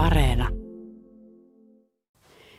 Areena. 0.00 0.48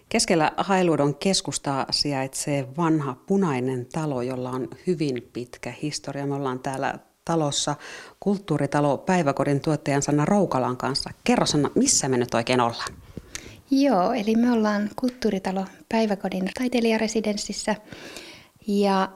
Keskellä 0.09 0.51
Hailuodon 0.57 1.15
keskustaa 1.15 1.85
sijaitsee 1.91 2.67
vanha 2.77 3.15
punainen 3.27 3.85
talo, 3.85 4.21
jolla 4.21 4.49
on 4.49 4.67
hyvin 4.87 5.29
pitkä 5.33 5.73
historia. 5.81 6.25
Me 6.25 6.35
ollaan 6.35 6.59
täällä 6.59 6.99
talossa 7.25 7.75
kulttuuritalo 8.19 8.97
päiväkodin 8.97 9.61
tuottajan 9.61 10.01
Sanna 10.01 10.25
Roukalan 10.25 10.77
kanssa. 10.77 11.09
Kerro 11.23 11.45
Sanna, 11.45 11.69
missä 11.75 12.09
me 12.09 12.17
nyt 12.17 12.33
oikein 12.33 12.61
ollaan? 12.61 12.93
Joo, 13.71 14.13
eli 14.13 14.35
me 14.35 14.51
ollaan 14.51 14.89
kulttuuritalo 14.95 15.65
päiväkodin 15.89 16.49
taiteilijaresidenssissä 16.59 17.75
ja 18.67 19.11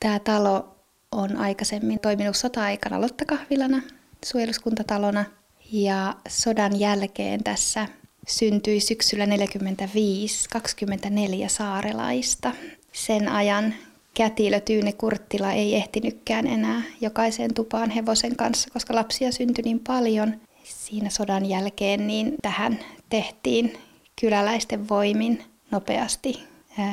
tämä 0.00 0.18
talo 0.18 0.76
on 1.12 1.36
aikaisemmin 1.36 2.00
toiminut 2.00 2.36
sota-aikana 2.36 3.00
lottakahvilana, 3.00 3.82
suojeluskuntatalona 4.24 5.24
ja 5.72 6.14
sodan 6.28 6.80
jälkeen 6.80 7.44
tässä 7.44 7.88
syntyi 8.28 8.80
syksyllä 8.80 9.26
1945 9.26 10.48
24 10.48 11.48
saarelaista. 11.48 12.52
Sen 12.92 13.28
ajan 13.28 13.74
kätilö 14.14 14.60
Tyyne 14.60 14.92
Kurttila 14.92 15.52
ei 15.52 15.74
ehtinytkään 15.74 16.46
enää 16.46 16.82
jokaiseen 17.00 17.54
tupaan 17.54 17.90
hevosen 17.90 18.36
kanssa, 18.36 18.70
koska 18.72 18.94
lapsia 18.94 19.32
syntyi 19.32 19.62
niin 19.62 19.80
paljon. 19.80 20.40
Siinä 20.64 21.10
sodan 21.10 21.46
jälkeen 21.46 22.06
niin 22.06 22.34
tähän 22.42 22.78
tehtiin 23.08 23.78
kyläläisten 24.20 24.88
voimin 24.88 25.44
nopeasti 25.70 26.42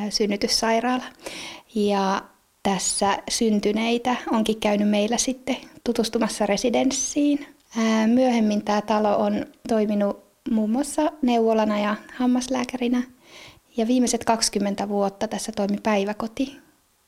synnytyssairaala. 0.09 1.03
Ja 1.75 2.21
tässä 2.63 3.17
syntyneitä 3.29 4.15
onkin 4.31 4.59
käynyt 4.59 4.89
meillä 4.89 5.17
sitten 5.17 5.57
tutustumassa 5.83 6.45
residenssiin. 6.45 7.58
Myöhemmin 8.07 8.65
tämä 8.65 8.81
talo 8.81 9.17
on 9.17 9.45
toiminut 9.67 10.23
muun 10.51 10.69
muassa 10.69 11.11
neuvolana 11.21 11.79
ja 11.79 11.95
hammaslääkärinä. 12.15 13.03
Ja 13.77 13.87
viimeiset 13.87 14.23
20 14.23 14.89
vuotta 14.89 15.27
tässä 15.27 15.51
toimi 15.51 15.77
päiväkoti. 15.83 16.57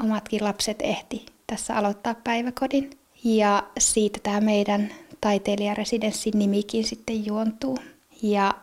Omatkin 0.03 0.43
lapset 0.43 0.77
ehti 0.81 1.25
tässä 1.47 1.75
aloittaa 1.75 2.15
päiväkodin. 2.15 2.89
Ja 3.23 3.63
siitä 3.79 4.19
tämä 4.23 4.41
meidän 4.41 4.91
taiteilijaresidenssin 5.21 6.39
nimikin 6.39 6.83
sitten 6.83 7.25
juontuu. 7.25 7.77
Ja 8.21 8.53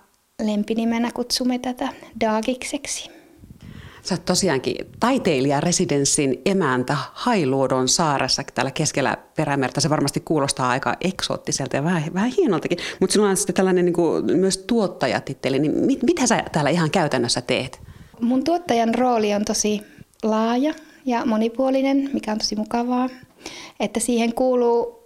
lempinimenä 0.42 1.11
kutsumme 1.14 1.58
tätä 1.58 1.89
Daagikseksi. 2.20 3.17
Sä 4.09 4.14
oot 4.14 4.25
tosiaankin 4.25 4.77
taiteilijaresidenssin 5.01 6.42
emäntä 6.45 6.97
Hailuodon 7.12 7.89
saaressa 7.89 8.42
täällä 8.55 8.70
keskellä 8.70 9.17
perämerta. 9.37 9.81
Se 9.81 9.91
varmasti 9.91 10.20
kuulostaa 10.20 10.69
aika 10.69 10.97
eksoottiselta 11.01 11.77
ja 11.77 11.84
vähän, 11.84 12.14
vähän 12.14 12.33
hienoltakin, 12.36 12.79
mutta 13.01 13.12
sinulla 13.12 13.31
on 13.31 13.36
sitten 13.36 13.55
tällainen 13.55 13.84
niin 13.84 13.92
kuin, 13.92 14.25
myös 14.36 14.59
tuottajatitteli. 14.59 15.59
Niin 15.59 15.73
mit, 15.73 16.03
mitä 16.03 16.27
sä 16.27 16.45
täällä 16.53 16.70
ihan 16.70 16.91
käytännössä 16.91 17.41
teet? 17.41 17.81
Mun 18.20 18.45
tuottajan 18.45 18.95
rooli 18.95 19.34
on 19.34 19.45
tosi 19.45 19.81
laaja 20.23 20.75
ja 21.05 21.25
monipuolinen, 21.25 22.11
mikä 22.12 22.33
on 22.33 22.39
tosi 22.39 22.56
mukavaa. 22.56 23.09
Että 23.81 24.01
siihen 24.01 24.34
kuuluu 24.34 24.98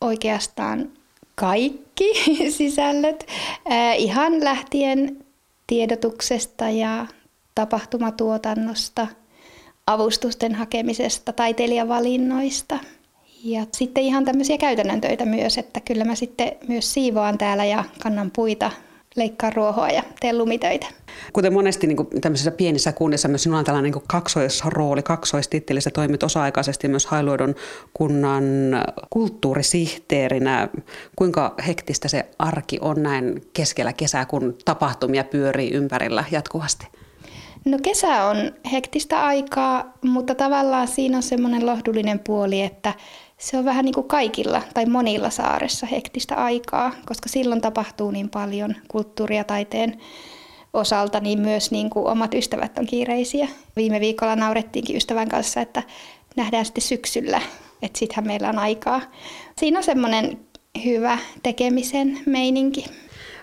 oikeastaan 0.00 0.92
kaikki 1.34 2.12
sisällöt, 2.58 3.26
ihan 3.96 4.44
lähtien 4.44 5.24
tiedotuksesta 5.66 6.70
ja 6.70 7.06
tapahtumatuotannosta, 7.58 9.06
avustusten 9.86 10.54
hakemisesta, 10.54 11.32
taiteilijavalinnoista. 11.32 12.78
Ja 13.44 13.66
sitten 13.72 14.02
ihan 14.02 14.24
tämmöisiä 14.24 14.58
käytännön 14.58 15.00
töitä 15.00 15.24
myös, 15.24 15.58
että 15.58 15.80
kyllä 15.80 16.04
mä 16.04 16.14
sitten 16.14 16.52
myös 16.68 16.94
siivoan 16.94 17.38
täällä 17.38 17.64
ja 17.64 17.84
kannan 18.02 18.30
puita, 18.30 18.70
leikkaan 19.16 19.52
ruohoa 19.52 19.88
ja 19.88 20.02
teen 20.20 20.38
lumitöitä. 20.38 20.86
Kuten 21.32 21.52
monesti 21.52 21.86
niin 21.86 21.96
kuin 21.96 22.08
tämmöisissä 22.20 22.50
pienissä 22.50 22.92
kunnissa 22.92 23.28
myös 23.28 23.42
sinulla 23.42 23.58
on 23.58 23.64
tällainen 23.64 23.92
niin 23.92 24.02
kaksoisrooli, 24.06 25.02
kaksoistitteli. 25.02 25.80
Sä 25.80 25.90
toimit 25.90 26.22
osa-aikaisesti 26.22 26.88
myös 26.88 27.06
Hailuodon 27.06 27.54
kunnan 27.94 28.44
kulttuurisihteerinä. 29.10 30.68
Kuinka 31.16 31.54
hektistä 31.66 32.08
se 32.08 32.26
arki 32.38 32.78
on 32.80 33.02
näin 33.02 33.42
keskellä 33.52 33.92
kesää, 33.92 34.26
kun 34.26 34.56
tapahtumia 34.64 35.24
pyörii 35.24 35.70
ympärillä 35.70 36.24
jatkuvasti? 36.30 36.86
No 37.68 37.78
kesä 37.82 38.24
on 38.24 38.36
hektistä 38.72 39.26
aikaa, 39.26 39.92
mutta 40.04 40.34
tavallaan 40.34 40.88
siinä 40.88 41.16
on 41.16 41.22
semmoinen 41.22 41.66
lohdullinen 41.66 42.18
puoli, 42.18 42.62
että 42.62 42.94
se 43.38 43.56
on 43.56 43.64
vähän 43.64 43.84
niin 43.84 43.94
kuin 43.94 44.08
kaikilla 44.08 44.62
tai 44.74 44.86
monilla 44.86 45.30
saaressa 45.30 45.86
hektistä 45.86 46.34
aikaa, 46.34 46.92
koska 47.06 47.28
silloin 47.28 47.60
tapahtuu 47.60 48.10
niin 48.10 48.28
paljon 48.28 48.76
kulttuuria 48.88 49.44
taiteen 49.44 49.98
osalta, 50.72 51.20
niin 51.20 51.40
myös 51.40 51.70
niin 51.70 51.90
kuin 51.90 52.06
omat 52.06 52.34
ystävät 52.34 52.78
on 52.78 52.86
kiireisiä. 52.86 53.48
Viime 53.76 54.00
viikolla 54.00 54.36
naurettiinkin 54.36 54.96
ystävän 54.96 55.28
kanssa, 55.28 55.60
että 55.60 55.82
nähdään 56.36 56.64
sitten 56.64 56.82
syksyllä, 56.82 57.42
että 57.82 57.98
sittenhän 57.98 58.26
meillä 58.26 58.48
on 58.48 58.58
aikaa. 58.58 59.00
Siinä 59.58 59.78
on 59.78 59.84
semmoinen 59.84 60.38
hyvä 60.84 61.18
tekemisen 61.42 62.20
meininki. 62.26 62.84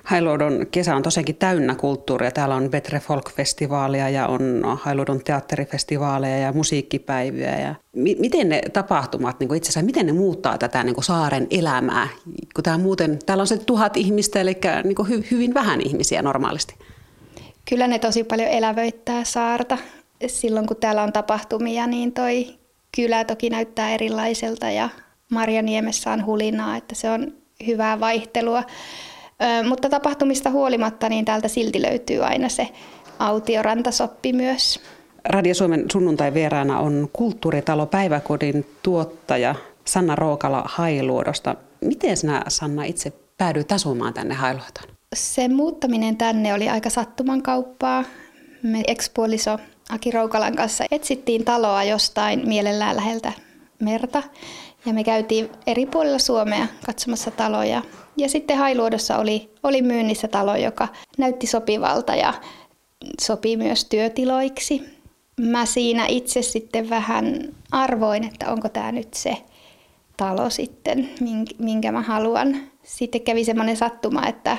Hailuodon 0.05 0.67
kesä 0.71 0.95
on 0.95 1.03
tosiaankin 1.03 1.35
täynnä 1.35 1.75
kulttuuria. 1.75 2.31
Täällä 2.31 2.55
on 2.55 2.69
Betre 2.69 2.99
Folk-festivaalia 2.99 4.09
ja 4.09 4.27
on 4.27 4.61
Hailuodon 4.81 5.23
teatterifestivaaleja 5.23 6.37
ja 6.37 6.53
musiikkipäiviä. 6.53 7.59
Ja 7.59 7.75
mi- 7.95 8.15
miten 8.19 8.49
ne 8.49 8.61
tapahtumat 8.73 9.39
niin 9.39 9.55
itse 9.55 9.69
asiassa, 9.69 9.85
miten 9.85 10.05
ne 10.05 10.13
muuttaa 10.13 10.57
tätä 10.57 10.83
niin 10.83 11.03
saaren 11.03 11.47
elämää? 11.49 12.07
Kun 12.55 12.63
tää 12.63 12.77
muuten, 12.77 13.19
täällä 13.25 13.41
on 13.41 13.47
se 13.47 13.57
tuhat 13.57 13.97
ihmistä, 13.97 14.41
eli 14.41 14.57
niin 14.83 14.97
hy- 14.97 15.27
hyvin 15.31 15.53
vähän 15.53 15.81
ihmisiä 15.81 16.21
normaalisti. 16.21 16.75
Kyllä 17.69 17.87
ne 17.87 17.99
tosi 17.99 18.23
paljon 18.23 18.49
elävöittää 18.49 19.23
saarta. 19.23 19.77
Silloin 20.27 20.67
kun 20.67 20.77
täällä 20.77 21.03
on 21.03 21.13
tapahtumia, 21.13 21.87
niin 21.87 22.11
toi 22.11 22.47
kylä 22.95 23.23
toki 23.25 23.49
näyttää 23.49 23.93
erilaiselta 23.93 24.69
ja 24.71 24.89
Marjaniemessä 25.31 26.11
on 26.11 26.25
hulinaa, 26.25 26.77
että 26.77 26.95
se 26.95 27.09
on 27.09 27.33
hyvää 27.67 27.99
vaihtelua. 27.99 28.63
Ö, 29.41 29.67
mutta 29.67 29.89
tapahtumista 29.89 30.49
huolimatta, 30.49 31.09
niin 31.09 31.25
täältä 31.25 31.47
silti 31.47 31.81
löytyy 31.81 32.25
aina 32.25 32.49
se 32.49 32.69
autiorantasoppi 33.19 34.33
myös. 34.33 34.79
Radio 35.25 35.53
Suomen 35.53 35.85
sunnuntai 35.91 36.33
vieraana 36.33 36.79
on 36.79 37.09
kulttuuritalo 37.13 37.85
päiväkodin 37.85 38.65
tuottaja 38.83 39.55
Sanna 39.85 40.15
Rookala 40.15 40.63
Hailuodosta. 40.65 41.55
Miten 41.81 42.17
sinä 42.17 42.43
Sanna 42.47 42.83
itse 42.83 43.13
päädyit 43.37 43.71
asumaan 43.71 44.13
tänne 44.13 44.33
Hailuotoon? 44.33 44.95
Se 45.15 45.47
muuttaminen 45.47 46.17
tänne 46.17 46.53
oli 46.53 46.69
aika 46.69 46.89
sattuman 46.89 47.41
kauppaa. 47.41 48.03
Me 48.63 48.83
ekspuoliso 48.87 49.59
Aki 49.89 50.11
Roukalan 50.11 50.55
kanssa 50.55 50.83
etsittiin 50.91 51.45
taloa 51.45 51.83
jostain 51.83 52.47
mielellään 52.47 52.95
läheltä 52.95 53.31
merta. 53.79 54.23
Ja 54.85 54.93
me 54.93 55.03
käytiin 55.03 55.49
eri 55.67 55.85
puolilla 55.85 56.19
Suomea 56.19 56.67
katsomassa 56.85 57.31
taloja. 57.31 57.81
Ja 58.17 58.29
sitten 58.29 58.57
Hailuodossa 58.57 59.17
oli, 59.17 59.51
oli 59.63 59.81
myynnissä 59.81 60.27
talo, 60.27 60.55
joka 60.55 60.87
näytti 61.17 61.47
sopivalta 61.47 62.15
ja 62.15 62.33
sopii 63.21 63.57
myös 63.57 63.85
työtiloiksi. 63.85 64.81
Mä 65.41 65.65
siinä 65.65 66.05
itse 66.05 66.41
sitten 66.41 66.89
vähän 66.89 67.55
arvoin, 67.71 68.23
että 68.23 68.51
onko 68.51 68.69
tämä 68.69 68.91
nyt 68.91 69.13
se 69.13 69.37
talo 70.17 70.49
sitten, 70.49 71.09
minkä 71.59 71.91
mä 71.91 72.01
haluan. 72.01 72.57
Sitten 72.83 73.21
kävi 73.21 73.45
semmoinen 73.45 73.77
sattuma, 73.77 74.27
että 74.27 74.57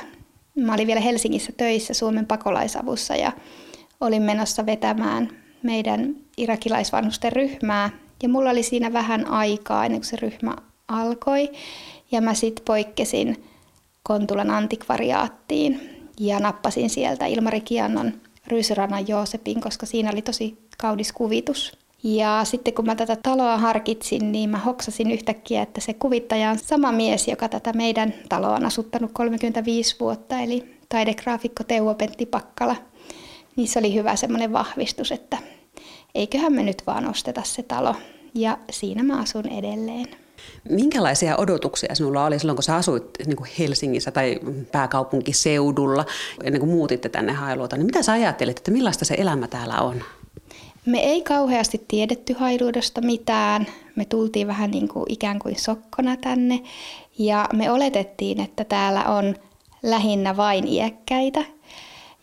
Mä 0.56 0.74
olin 0.74 0.86
vielä 0.86 1.00
Helsingissä 1.00 1.52
töissä 1.56 1.94
Suomen 1.94 2.26
pakolaisavussa 2.26 3.16
ja 3.16 3.32
olin 4.00 4.22
menossa 4.22 4.66
vetämään 4.66 5.28
meidän 5.62 6.16
irakilaisvanhusten 6.36 7.32
ryhmää. 7.32 7.90
Ja 8.22 8.28
mulla 8.28 8.50
oli 8.50 8.62
siinä 8.62 8.92
vähän 8.92 9.26
aikaa 9.26 9.84
ennen 9.84 10.00
kuin 10.00 10.08
se 10.08 10.16
ryhmä 10.16 10.56
alkoi. 10.88 11.50
Ja 12.12 12.20
mä 12.20 12.34
sitten 12.34 12.64
poikkesin 12.64 13.44
Kontulan 14.02 14.50
antikvariaattiin 14.50 15.80
ja 16.20 16.40
nappasin 16.40 16.90
sieltä 16.90 17.26
Ilmari 17.26 17.60
Kiannon 17.60 18.12
Ryysyrannan 18.46 19.08
Joosepin, 19.08 19.60
koska 19.60 19.86
siinä 19.86 20.10
oli 20.12 20.22
tosi 20.22 20.58
kaunis 20.78 21.12
kuvitus. 21.12 21.78
Ja 22.02 22.40
sitten 22.44 22.74
kun 22.74 22.86
mä 22.86 22.94
tätä 22.94 23.16
taloa 23.16 23.58
harkitsin, 23.58 24.32
niin 24.32 24.50
mä 24.50 24.58
hoksasin 24.58 25.10
yhtäkkiä, 25.10 25.62
että 25.62 25.80
se 25.80 25.94
kuvittaja 25.94 26.50
on 26.50 26.58
sama 26.58 26.92
mies, 26.92 27.28
joka 27.28 27.48
tätä 27.48 27.72
meidän 27.72 28.14
taloa 28.28 28.56
on 28.56 28.64
asuttanut 28.64 29.10
35 29.12 29.96
vuotta, 30.00 30.40
eli 30.40 30.76
taidegraafikko 30.88 31.64
Teuvo 31.64 31.94
Pentti 31.94 32.26
Pakkala. 32.26 32.76
Niin 33.56 33.68
se 33.68 33.78
oli 33.78 33.94
hyvä 33.94 34.16
semmoinen 34.16 34.52
vahvistus, 34.52 35.12
että 35.12 35.38
eiköhän 36.14 36.52
me 36.52 36.62
nyt 36.62 36.82
vaan 36.86 37.06
osteta 37.10 37.42
se 37.44 37.62
talo. 37.62 37.94
Ja 38.34 38.58
siinä 38.70 39.02
mä 39.02 39.20
asun 39.20 39.48
edelleen. 39.48 40.25
Minkälaisia 40.68 41.36
odotuksia 41.36 41.94
sinulla 41.94 42.26
oli 42.26 42.38
silloin, 42.38 42.56
kun 42.56 42.62
sä 42.62 42.76
asuit 42.76 43.04
niin 43.26 43.36
kuin 43.36 43.50
Helsingissä 43.58 44.10
tai 44.10 44.40
pääkaupunkiseudulla 44.72 46.04
ennen 46.44 46.60
kuin 46.60 46.70
muutitte 46.70 47.08
tänne 47.08 47.32
Hailuota? 47.32 47.76
Niin 47.76 47.86
mitä 47.86 48.02
sä 48.02 48.12
ajattelit, 48.12 48.58
että 48.58 48.70
millaista 48.70 49.04
se 49.04 49.14
elämä 49.18 49.48
täällä 49.48 49.80
on? 49.80 50.02
Me 50.86 50.98
ei 50.98 51.22
kauheasti 51.22 51.84
tiedetty 51.88 52.32
Hailuodosta 52.32 53.00
mitään. 53.00 53.66
Me 53.96 54.04
tultiin 54.04 54.46
vähän 54.46 54.70
niin 54.70 54.88
kuin 54.88 55.04
ikään 55.08 55.38
kuin 55.38 55.60
sokkona 55.60 56.16
tänne 56.16 56.62
ja 57.18 57.48
me 57.52 57.70
oletettiin, 57.70 58.40
että 58.40 58.64
täällä 58.64 59.04
on 59.04 59.34
lähinnä 59.82 60.36
vain 60.36 60.68
iäkkäitä. 60.68 61.44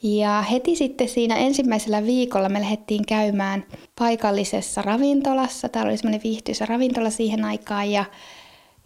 Ja 0.03 0.41
heti 0.41 0.75
sitten 0.75 1.09
siinä 1.09 1.35
ensimmäisellä 1.35 2.03
viikolla 2.03 2.49
me 2.49 2.61
lähdettiin 2.61 3.05
käymään 3.05 3.65
paikallisessa 3.99 4.81
ravintolassa. 4.81 5.69
Täällä 5.69 5.89
oli 5.89 5.97
semmoinen 5.97 6.23
viihtyisä 6.23 6.65
ravintola 6.65 7.09
siihen 7.09 7.45
aikaan 7.45 7.91
ja, 7.91 8.05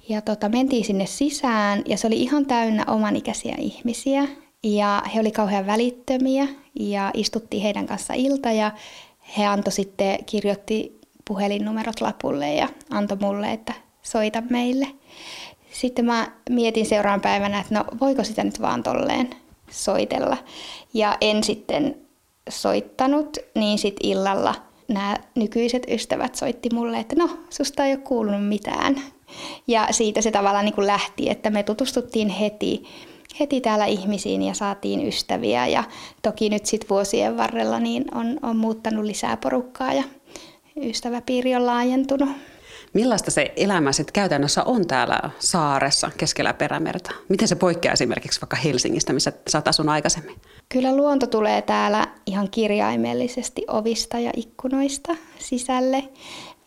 ja 0.10 0.22
tota, 0.22 0.50
mentiin 0.50 0.86
sinne 0.86 1.06
sisään 1.06 1.82
ja 1.86 1.98
se 1.98 2.08
oli 2.08 2.22
ihan 2.22 2.46
täynnä 2.46 2.86
omanikäisiä 2.88 3.56
ihmisiä. 3.60 4.28
Ja 4.64 5.04
he 5.16 5.20
oli 5.20 5.32
kauhean 5.32 5.66
välittömiä 5.66 6.48
ja 6.80 7.12
istuttiin 7.14 7.64
heidän 7.64 7.88
kanssa 7.88 8.14
ilta 8.14 8.52
ja 8.52 8.72
he 9.38 9.46
antoi 9.46 9.74
sitten, 9.74 10.26
kirjoitti 10.26 11.00
puhelinnumerot 11.28 12.02
lapulle 12.02 12.54
ja 12.54 12.70
antoi 12.90 13.18
mulle, 13.22 13.52
että 13.52 13.74
soita 14.02 14.44
meille. 14.50 14.88
Sitten 15.72 16.06
mä 16.06 16.32
mietin 16.50 16.86
seuraavan 16.86 17.22
päivänä, 17.22 17.60
että 17.60 17.76
no 17.76 17.86
voiko 18.02 18.24
sitä 18.24 18.44
nyt 18.44 18.62
vaan 18.62 18.84
tolleen 18.84 19.30
soitella. 19.72 20.38
Ja 20.94 21.18
en 21.22 21.44
sitten 21.44 21.96
soittanut, 22.50 23.38
niin 23.56 23.78
sitten 23.78 24.10
illalla 24.10 24.56
nämä 24.88 25.16
nykyiset 25.36 25.84
ystävät 25.90 26.36
soitti 26.36 26.70
mulle, 26.74 27.00
että 27.00 27.16
no, 27.16 27.30
susta 27.50 27.86
ei 27.86 27.94
ole 27.94 28.02
kuulunut 28.02 28.48
mitään. 28.48 29.02
Ja 29.68 29.88
siitä 29.92 30.22
se 30.22 30.32
tavallaan 30.32 30.66
niin 30.66 30.76
kuin 30.76 30.88
lähti, 30.88 31.30
että 31.30 31.50
me 31.50 31.64
tutustuttiin 31.64 32.30
heti, 32.30 32.84
heti 33.40 33.62
täällä 33.62 33.86
ihmisiin 33.86 34.42
ja 34.42 34.54
saatiin 34.54 35.08
ystäviä. 35.08 35.68
Ja 35.68 35.84
toki 36.22 36.50
nyt 36.50 36.66
sitten 36.66 36.90
vuosien 36.90 37.38
varrella 37.38 37.80
niin 37.80 38.06
on, 38.16 38.40
on 38.42 38.58
muuttanut 38.58 39.06
lisää 39.06 39.38
porukkaa 39.38 39.94
ja 39.94 40.04
ystäväpiiri 40.84 41.56
on 41.56 41.66
laajentunut. 41.66 42.30
Millaista 42.98 43.32
se 43.32 43.54
elämä 43.56 43.92
sitten 43.92 44.14
käytännössä 44.14 44.64
on 44.64 44.88
täällä 44.88 45.20
saaressa 45.40 46.12
keskellä 46.18 46.54
perämerta? 46.54 47.12
Miten 47.30 47.48
se 47.48 47.56
poikkeaa 47.56 47.94
esimerkiksi 47.94 48.42
vaikka 48.42 48.56
Helsingistä, 48.56 49.14
missä 49.14 49.34
sä 49.50 49.58
oot 49.58 49.90
aikaisemmin? 49.90 50.36
Kyllä 50.70 50.96
luonto 50.96 51.28
tulee 51.28 51.62
täällä 51.62 52.08
ihan 52.26 52.50
kirjaimellisesti 52.52 53.66
ovista 53.68 54.20
ja 54.20 54.32
ikkunoista 54.36 55.16
sisälle. 55.40 56.04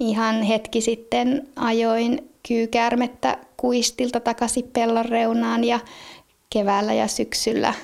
Ihan 0.00 0.42
hetki 0.42 0.80
sitten 0.80 1.48
ajoin 1.56 2.30
kyykäärmettä 2.48 3.38
kuistilta 3.56 4.20
takaisin 4.20 4.70
pellon 4.72 5.04
reunaan 5.04 5.64
ja 5.64 5.80
keväällä 6.50 6.92
ja 6.92 7.08
syksyllä 7.08 7.74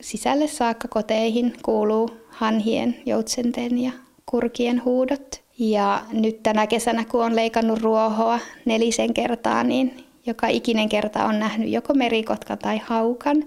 sisälle 0.00 0.46
saakka 0.46 0.88
koteihin 0.88 1.54
kuuluu 1.62 2.10
hanhien, 2.28 3.02
joutsenten 3.06 3.78
ja 3.78 3.92
kurkien 4.26 4.84
huudot. 4.84 5.45
Ja 5.58 6.02
nyt 6.12 6.42
tänä 6.42 6.66
kesänä, 6.66 7.04
kun 7.04 7.24
on 7.24 7.36
leikannut 7.36 7.82
ruohoa 7.82 8.38
nelisen 8.64 9.14
kertaa, 9.14 9.64
niin 9.64 10.04
joka 10.26 10.46
ikinen 10.46 10.88
kerta 10.88 11.24
on 11.24 11.38
nähnyt 11.38 11.68
joko 11.68 11.94
merikotkan 11.94 12.58
tai 12.58 12.80
haukan. 12.84 13.44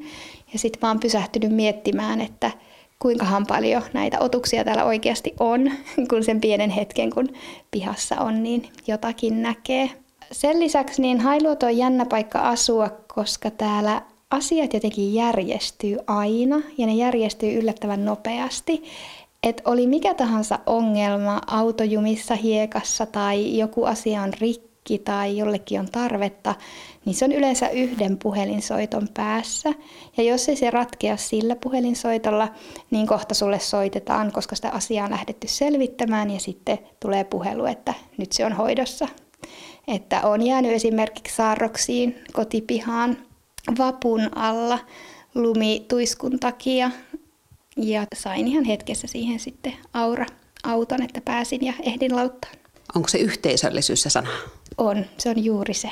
Ja 0.54 0.60
sitten 0.60 0.88
oon 0.88 1.00
pysähtynyt 1.00 1.52
miettimään, 1.52 2.22
että 2.22 2.52
kuinkahan 3.00 3.46
paljon 3.46 3.82
näitä 3.94 4.20
otuksia 4.20 4.64
täällä 4.64 4.84
oikeasti 4.84 5.34
on, 5.40 5.72
kun 6.10 6.24
sen 6.24 6.42
pienen 6.42 6.70
hetken, 6.70 7.10
kun 7.10 7.30
pihassa 7.72 8.16
on, 8.16 8.44
niin 8.44 8.70
jotakin 8.88 9.42
näkee. 9.42 9.90
Sen 10.32 10.60
lisäksi 10.60 11.02
niin 11.02 11.20
Hailuoto 11.20 11.66
on 11.66 11.78
jännä 11.78 12.06
paikka 12.06 12.40
asua, 12.40 12.90
koska 13.16 13.52
täällä 13.52 14.02
asiat 14.32 14.74
jotenkin 14.74 15.14
järjestyy 15.14 15.98
aina 16.08 16.62
ja 16.78 16.88
ne 16.88 16.94
järjestyy 16.94 17.60
yllättävän 17.60 18.06
nopeasti 18.06 18.84
että 19.44 19.64
oli 19.66 19.88
mikä 19.88 20.14
tahansa 20.14 20.60
ongelma 20.66 21.42
autojumissa, 21.48 22.36
hiekassa 22.36 23.06
tai 23.06 23.58
joku 23.58 23.84
asia 23.84 24.22
on 24.22 24.34
rikki 24.42 24.98
tai 24.98 25.38
jollekin 25.38 25.80
on 25.80 25.90
tarvetta, 25.92 26.56
niin 27.06 27.16
se 27.16 27.26
on 27.26 27.32
yleensä 27.32 27.70
yhden 27.70 28.18
puhelinsoiton 28.18 29.08
päässä. 29.14 29.74
Ja 30.18 30.24
jos 30.24 30.50
ei 30.50 30.56
se 30.56 30.70
ratkea 30.70 31.18
sillä 31.18 31.56
puhelinsoitolla, 31.56 32.48
niin 32.92 33.08
kohta 33.08 33.34
sulle 33.34 33.60
soitetaan, 33.60 34.32
koska 34.32 34.56
sitä 34.56 34.70
asiaa 34.70 35.06
on 35.06 35.12
lähdetty 35.12 35.48
selvittämään 35.48 36.32
ja 36.32 36.40
sitten 36.40 36.80
tulee 37.00 37.24
puhelu, 37.24 37.66
että 37.66 37.94
nyt 38.18 38.32
se 38.32 38.46
on 38.46 38.54
hoidossa. 38.54 39.08
Että 39.88 40.22
on 40.22 40.42
jäänyt 40.42 40.72
esimerkiksi 40.72 41.36
saarroksiin 41.36 42.16
kotipihaan 42.34 43.18
vapun 43.78 44.38
alla 44.38 44.80
lumituiskun 45.36 46.40
takia 46.40 46.92
ja 47.84 48.06
sain 48.16 48.48
ihan 48.48 48.64
hetkessä 48.64 49.08
siihen 49.08 49.40
sitten 49.40 49.74
aura 49.94 50.26
auton, 50.64 51.02
että 51.02 51.22
pääsin 51.22 51.66
ja 51.66 51.74
ehdin 51.84 52.16
lauttaan. 52.16 52.56
Onko 52.96 53.08
se 53.08 53.18
yhteisöllisyys 53.18 54.02
se 54.02 54.10
sana? 54.10 54.30
On, 54.78 55.06
se 55.18 55.30
on 55.30 55.44
juuri 55.44 55.74
se. 55.74 55.90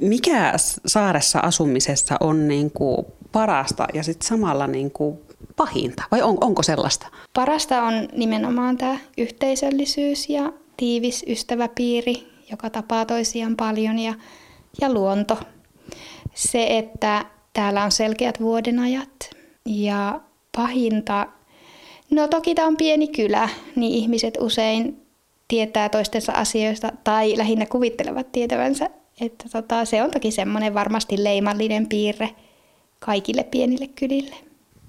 Mikä 0.00 0.52
saaressa 0.86 1.38
asumisessa 1.38 2.16
on 2.20 2.48
niin 2.48 2.70
kuin 2.70 3.06
parasta 3.32 3.86
ja 3.94 4.02
sitten 4.02 4.28
samalla 4.28 4.66
niin 4.66 4.90
kuin 4.90 5.18
pahinta, 5.56 6.02
vai 6.10 6.22
on, 6.22 6.38
onko 6.40 6.62
sellaista? 6.62 7.06
Parasta 7.34 7.82
on 7.82 8.08
nimenomaan 8.12 8.76
tämä 8.76 8.98
yhteisöllisyys 9.18 10.28
ja 10.28 10.52
tiivis 10.76 11.24
ystäväpiiri, 11.28 12.26
joka 12.50 12.70
tapaa 12.70 13.06
toisiaan 13.06 13.56
paljon 13.56 13.98
ja, 13.98 14.14
ja 14.80 14.92
luonto. 14.92 15.38
Se, 16.34 16.66
että 16.78 17.24
täällä 17.52 17.84
on 17.84 17.92
selkeät 17.92 18.40
vuodenajat 18.40 19.30
ja 19.66 20.20
pahinta? 20.56 21.26
No 22.10 22.28
toki 22.28 22.54
tämä 22.54 22.68
on 22.68 22.76
pieni 22.76 23.08
kylä, 23.08 23.48
niin 23.76 23.92
ihmiset 23.94 24.38
usein 24.40 25.02
tietää 25.48 25.88
toistensa 25.88 26.32
asioista 26.32 26.92
tai 27.04 27.38
lähinnä 27.38 27.66
kuvittelevat 27.66 28.32
tietävänsä. 28.32 28.90
Että 29.20 29.44
tota, 29.52 29.84
se 29.84 30.02
on 30.02 30.10
toki 30.10 30.30
semmoinen 30.30 30.74
varmasti 30.74 31.24
leimallinen 31.24 31.86
piirre 31.86 32.30
kaikille 32.98 33.44
pienille 33.44 33.86
kylille. 33.86 34.36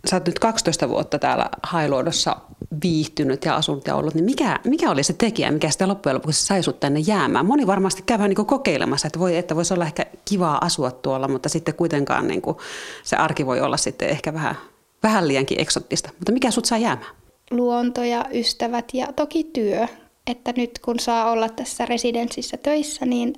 Sä 0.10 0.16
oot 0.16 0.26
nyt 0.26 0.40
12 0.40 0.90
vuotta 0.90 1.20
täällä 1.20 1.50
Hailuodossa 1.64 2.36
viihtynyt 2.84 3.46
ja 3.46 3.56
asunut 3.56 3.88
ja 3.88 3.96
ollut, 3.96 4.14
niin 4.14 4.26
mikä, 4.26 4.60
mikä 4.64 4.92
oli 4.92 5.04
se 5.04 5.14
tekijä, 5.14 5.52
mikä 5.52 5.70
sitten 5.70 5.90
loppujen 5.90 6.16
lopuksi 6.16 6.46
sai 6.46 6.64
sut 6.64 6.80
tänne 6.80 7.00
jäämään? 7.00 7.46
Moni 7.46 7.68
varmasti 7.68 8.04
käy 8.06 8.28
niin 8.28 8.46
kokeilemassa, 8.46 9.08
että, 9.08 9.20
voi, 9.20 9.38
että 9.38 9.56
voisi 9.56 9.74
olla 9.74 9.86
ehkä 9.86 10.06
kivaa 10.26 10.66
asua 10.66 10.92
tuolla, 10.92 11.28
mutta 11.28 11.50
sitten 11.50 11.76
kuitenkaan 11.76 12.28
niin 12.28 12.42
kuin 12.42 12.58
se 13.04 13.16
arki 13.16 13.46
voi 13.46 13.62
olla 13.62 13.78
sitten 13.78 14.10
ehkä 14.10 14.34
vähän 14.34 14.56
vähän 15.06 15.28
liiankin 15.28 15.62
eksottista. 15.62 16.10
Mutta 16.20 16.32
mikä 16.32 16.52
sut 16.52 16.66
saa 16.66 16.78
jäämään? 16.78 17.16
Luonto 17.52 18.04
ja 18.04 18.26
ystävät 18.34 18.86
ja 18.94 19.08
toki 19.16 19.44
työ. 19.44 19.88
Että 20.28 20.54
nyt 20.58 20.80
kun 20.80 21.00
saa 21.00 21.32
olla 21.32 21.50
tässä 21.50 21.86
residenssissä 21.86 22.58
töissä, 22.58 23.06
niin 23.06 23.34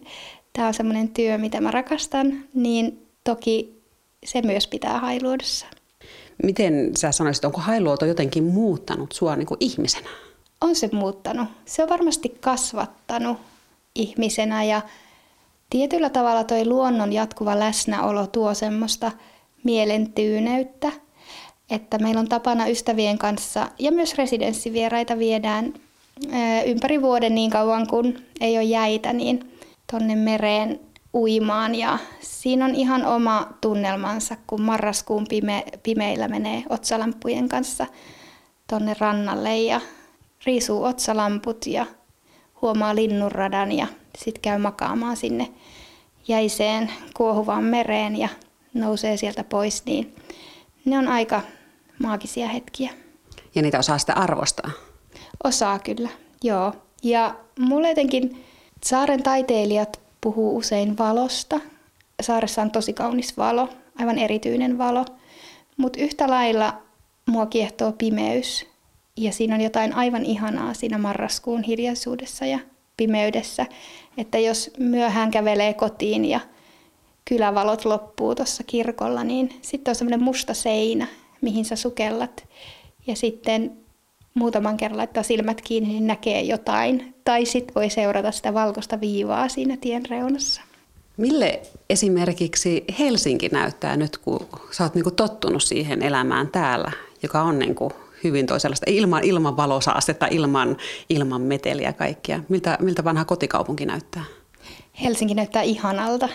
tämä 0.53 0.67
on 0.67 0.73
semmoinen 0.73 1.09
työ, 1.09 1.37
mitä 1.37 1.61
mä 1.61 1.71
rakastan, 1.71 2.43
niin 2.53 3.07
toki 3.23 3.81
se 4.25 4.41
myös 4.41 4.67
pitää 4.67 4.99
hailuodossa. 4.99 5.65
Miten 6.43 6.91
sä 6.97 7.11
sanoisit, 7.11 7.45
onko 7.45 7.61
hailuoto 7.61 8.05
jotenkin 8.05 8.43
muuttanut 8.43 9.11
sua 9.11 9.35
niin 9.35 9.47
kuin 9.47 9.57
ihmisenä? 9.59 10.09
On 10.61 10.75
se 10.75 10.89
muuttanut. 10.91 11.47
Se 11.65 11.83
on 11.83 11.89
varmasti 11.89 12.29
kasvattanut 12.29 13.37
ihmisenä 13.95 14.63
ja 14.63 14.81
tietyllä 15.69 16.09
tavalla 16.09 16.43
toi 16.43 16.65
luonnon 16.65 17.13
jatkuva 17.13 17.59
läsnäolo 17.59 18.27
tuo 18.27 18.53
semmoista 18.53 19.11
mielentyyneyttä– 19.63 20.91
että 21.69 21.97
meillä 21.97 22.19
on 22.19 22.29
tapana 22.29 22.67
ystävien 22.67 23.17
kanssa 23.17 23.71
ja 23.79 23.91
myös 23.91 24.15
residenssivieraita 24.15 25.19
viedään 25.19 25.73
ympäri 26.65 27.01
vuoden 27.01 27.35
niin 27.35 27.51
kauan 27.51 27.87
kuin 27.87 28.25
ei 28.41 28.57
ole 28.57 28.63
jäitä, 28.63 29.13
niin 29.13 29.51
tonne 29.91 30.15
mereen 30.15 30.79
uimaan. 31.13 31.75
Ja 31.75 31.97
siinä 32.19 32.65
on 32.65 32.75
ihan 32.75 33.05
oma 33.05 33.47
tunnelmansa, 33.61 34.37
kun 34.47 34.61
marraskuun 34.61 35.25
pime, 35.29 35.63
pimeillä 35.83 36.27
menee 36.27 36.63
otsalampujen 36.69 37.49
kanssa 37.49 37.87
tonne 38.67 38.95
rannalle 38.99 39.57
ja 39.57 39.81
riisuu 40.45 40.83
otsalamput 40.83 41.65
ja 41.67 41.85
huomaa 42.61 42.95
linnunradan 42.95 43.71
ja 43.71 43.87
sitten 44.17 44.41
käy 44.41 44.57
makaamaan 44.57 45.17
sinne 45.17 45.47
jäiseen 46.27 46.91
kuohuvaan 47.13 47.63
mereen 47.63 48.15
ja 48.15 48.29
nousee 48.73 49.17
sieltä 49.17 49.43
pois, 49.43 49.85
niin 49.85 50.15
ne 50.85 50.97
on 50.97 51.07
aika 51.07 51.41
maagisia 51.99 52.47
hetkiä. 52.47 52.91
Ja 53.55 53.61
niitä 53.61 53.79
osaa 53.79 53.97
sitä 53.97 54.13
arvostaa? 54.13 54.71
Osaa 55.43 55.79
kyllä, 55.79 56.09
joo. 56.43 56.73
Ja 57.03 57.35
mulle 57.59 57.89
jotenkin 57.89 58.45
saaren 58.85 59.23
taiteilijat 59.23 59.99
puhuu 60.21 60.57
usein 60.57 60.97
valosta. 60.97 61.59
Saaressa 62.21 62.61
on 62.61 62.71
tosi 62.71 62.93
kaunis 62.93 63.37
valo, 63.37 63.69
aivan 63.99 64.17
erityinen 64.17 64.77
valo. 64.77 65.05
Mutta 65.77 66.01
yhtä 66.01 66.29
lailla 66.29 66.81
mua 67.25 67.45
kiehtoo 67.45 67.91
pimeys. 67.91 68.65
Ja 69.17 69.31
siinä 69.31 69.55
on 69.55 69.61
jotain 69.61 69.93
aivan 69.93 70.25
ihanaa 70.25 70.73
siinä 70.73 70.97
marraskuun 70.97 71.63
hiljaisuudessa 71.63 72.45
ja 72.45 72.59
pimeydessä. 72.97 73.65
Että 74.17 74.39
jos 74.39 74.71
myöhään 74.79 75.31
kävelee 75.31 75.73
kotiin 75.73 76.25
ja 76.25 76.39
kylävalot 77.25 77.85
loppuu 77.85 78.35
tuossa 78.35 78.63
kirkolla, 78.63 79.23
niin 79.23 79.59
sitten 79.61 79.91
on 79.91 79.95
semmoinen 79.95 80.23
musta 80.23 80.53
seinä, 80.53 81.07
mihin 81.41 81.65
sä 81.65 81.75
sukellat. 81.75 82.47
Ja 83.07 83.15
sitten 83.15 83.77
muutaman 84.33 84.77
kerran 84.77 84.97
laittaa 84.97 85.23
silmät 85.23 85.61
kiinni, 85.61 85.89
niin 85.89 86.07
näkee 86.07 86.41
jotain. 86.41 87.15
Tai 87.23 87.45
sitten 87.45 87.75
voi 87.75 87.89
seurata 87.89 88.31
sitä 88.31 88.53
valkoista 88.53 89.01
viivaa 89.01 89.49
siinä 89.49 89.77
tien 89.77 90.05
reunassa. 90.09 90.61
Mille 91.17 91.61
esimerkiksi 91.89 92.85
Helsinki 92.99 93.49
näyttää 93.49 93.97
nyt, 93.97 94.17
kun 94.17 94.47
sä 94.71 94.83
oot 94.83 94.95
niinku 94.95 95.11
tottunut 95.11 95.63
siihen 95.63 96.03
elämään 96.03 96.47
täällä, 96.47 96.91
joka 97.23 97.41
on 97.41 97.59
niinku 97.59 97.91
hyvin 98.23 98.45
toisenlaista, 98.45 98.85
ilman, 98.89 99.23
ilman 99.23 99.57
valosaastetta, 99.57 100.27
ilman, 100.31 100.77
ilman 101.09 101.41
meteliä 101.41 101.93
kaikkia. 101.93 102.39
Miltä, 102.49 102.77
miltä 102.81 103.03
vanha 103.03 103.25
kotikaupunki 103.25 103.85
näyttää? 103.85 104.23
Helsinki 105.03 105.33
näyttää 105.33 105.61
ihanalta. 105.61 106.29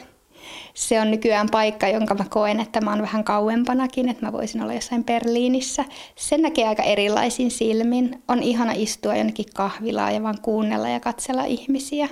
Se 0.74 1.00
on 1.00 1.10
nykyään 1.10 1.48
paikka, 1.50 1.88
jonka 1.88 2.14
mä 2.14 2.24
koen, 2.30 2.60
että 2.60 2.80
mä 2.80 2.90
oon 2.90 3.02
vähän 3.02 3.24
kauempanakin, 3.24 4.08
että 4.08 4.26
mä 4.26 4.32
voisin 4.32 4.62
olla 4.62 4.74
jossain 4.74 5.04
Berliinissä. 5.04 5.84
Sen 6.16 6.42
näkee 6.42 6.68
aika 6.68 6.82
erilaisin 6.82 7.50
silmin. 7.50 8.22
On 8.28 8.42
ihana 8.42 8.72
istua 8.76 9.16
jonnekin 9.16 9.46
kahvilaa 9.54 10.10
ja 10.10 10.22
vaan 10.22 10.40
kuunnella 10.42 10.88
ja 10.88 11.00
katsella 11.00 11.44
ihmisiä. 11.44 12.08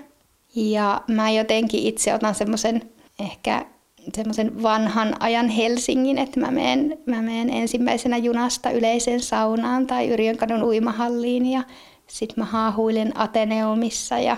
Ja 0.54 1.00
mä 1.08 1.30
jotenkin 1.30 1.82
itse 1.86 2.14
otan 2.14 2.34
semmoisen 2.34 2.82
ehkä 3.18 3.66
semmoisen 4.14 4.62
vanhan 4.62 5.16
ajan 5.20 5.48
Helsingin, 5.48 6.18
että 6.18 6.40
mä 6.40 6.50
menen, 6.50 6.98
mä 7.06 7.22
menen 7.22 7.50
ensimmäisenä 7.50 8.16
junasta 8.16 8.70
yleiseen 8.70 9.20
saunaan 9.20 9.86
tai 9.86 10.08
Yrjönkadun 10.08 10.62
uimahalliin 10.62 11.46
ja 11.46 11.62
sitten 12.06 12.44
mä 12.44 12.44
haahuilen 12.44 13.12
Ateneumissa. 13.14 14.18
Ja... 14.18 14.36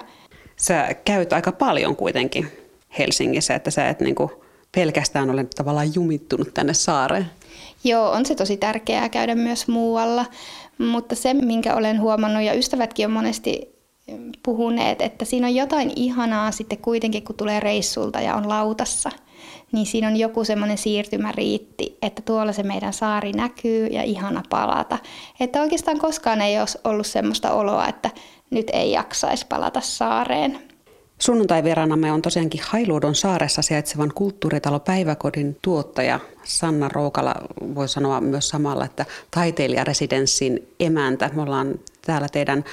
Sä 0.56 0.94
käyt 1.04 1.32
aika 1.32 1.52
paljon 1.52 1.96
kuitenkin 1.96 2.61
Helsingissä, 2.98 3.54
että 3.54 3.70
sä 3.70 3.88
et 3.88 4.00
niinku 4.00 4.44
pelkästään 4.74 5.30
ole 5.30 5.46
tavallaan 5.56 5.94
jumittunut 5.94 6.54
tänne 6.54 6.74
saareen. 6.74 7.26
Joo, 7.84 8.10
on 8.10 8.26
se 8.26 8.34
tosi 8.34 8.56
tärkeää 8.56 9.08
käydä 9.08 9.34
myös 9.34 9.68
muualla, 9.68 10.26
mutta 10.78 11.14
se, 11.14 11.34
minkä 11.34 11.74
olen 11.74 12.00
huomannut 12.00 12.42
ja 12.42 12.54
ystävätkin 12.54 13.06
on 13.06 13.12
monesti 13.12 13.72
puhuneet, 14.42 15.02
että 15.02 15.24
siinä 15.24 15.46
on 15.46 15.54
jotain 15.54 15.92
ihanaa 15.96 16.50
sitten 16.50 16.78
kuitenkin, 16.78 17.24
kun 17.24 17.36
tulee 17.36 17.60
reissulta 17.60 18.20
ja 18.20 18.34
on 18.34 18.48
lautassa– 18.48 19.10
niin 19.72 19.86
siinä 19.86 20.08
on 20.08 20.16
joku 20.16 20.44
semmoinen 20.44 20.78
siirtymäriitti, 20.78 21.98
että 22.02 22.22
tuolla 22.22 22.52
se 22.52 22.62
meidän 22.62 22.92
saari 22.92 23.32
näkyy 23.32 23.86
ja 23.86 24.02
ihana 24.02 24.42
palata. 24.50 24.98
Että 25.40 25.60
oikeastaan 25.62 25.98
koskaan 25.98 26.40
ei 26.40 26.58
ole 26.58 26.66
ollut 26.84 27.06
semmoista 27.06 27.52
oloa, 27.52 27.88
että 27.88 28.10
nyt 28.50 28.70
ei 28.72 28.92
jaksaisi 28.92 29.46
palata 29.46 29.80
saareen. 29.80 30.71
Sunnuntai-vieraanamme 31.22 32.12
on 32.12 32.22
tosiaankin 32.22 32.60
Hailuodon 32.64 33.14
saaressa 33.14 33.62
sijaitsevan 33.62 34.12
kulttuuritalo 34.14 34.80
Päiväkodin 34.80 35.56
tuottaja 35.62 36.20
Sanna 36.44 36.88
Roukala. 36.88 37.34
Voi 37.74 37.88
sanoa 37.88 38.20
myös 38.20 38.48
samalla, 38.48 38.84
että 38.84 39.06
taiteilijaresidenssin 39.30 40.68
emäntä. 40.80 41.30
Me 41.34 41.42
ollaan 41.42 41.74
täällä 42.06 42.28
teidän 42.32 42.64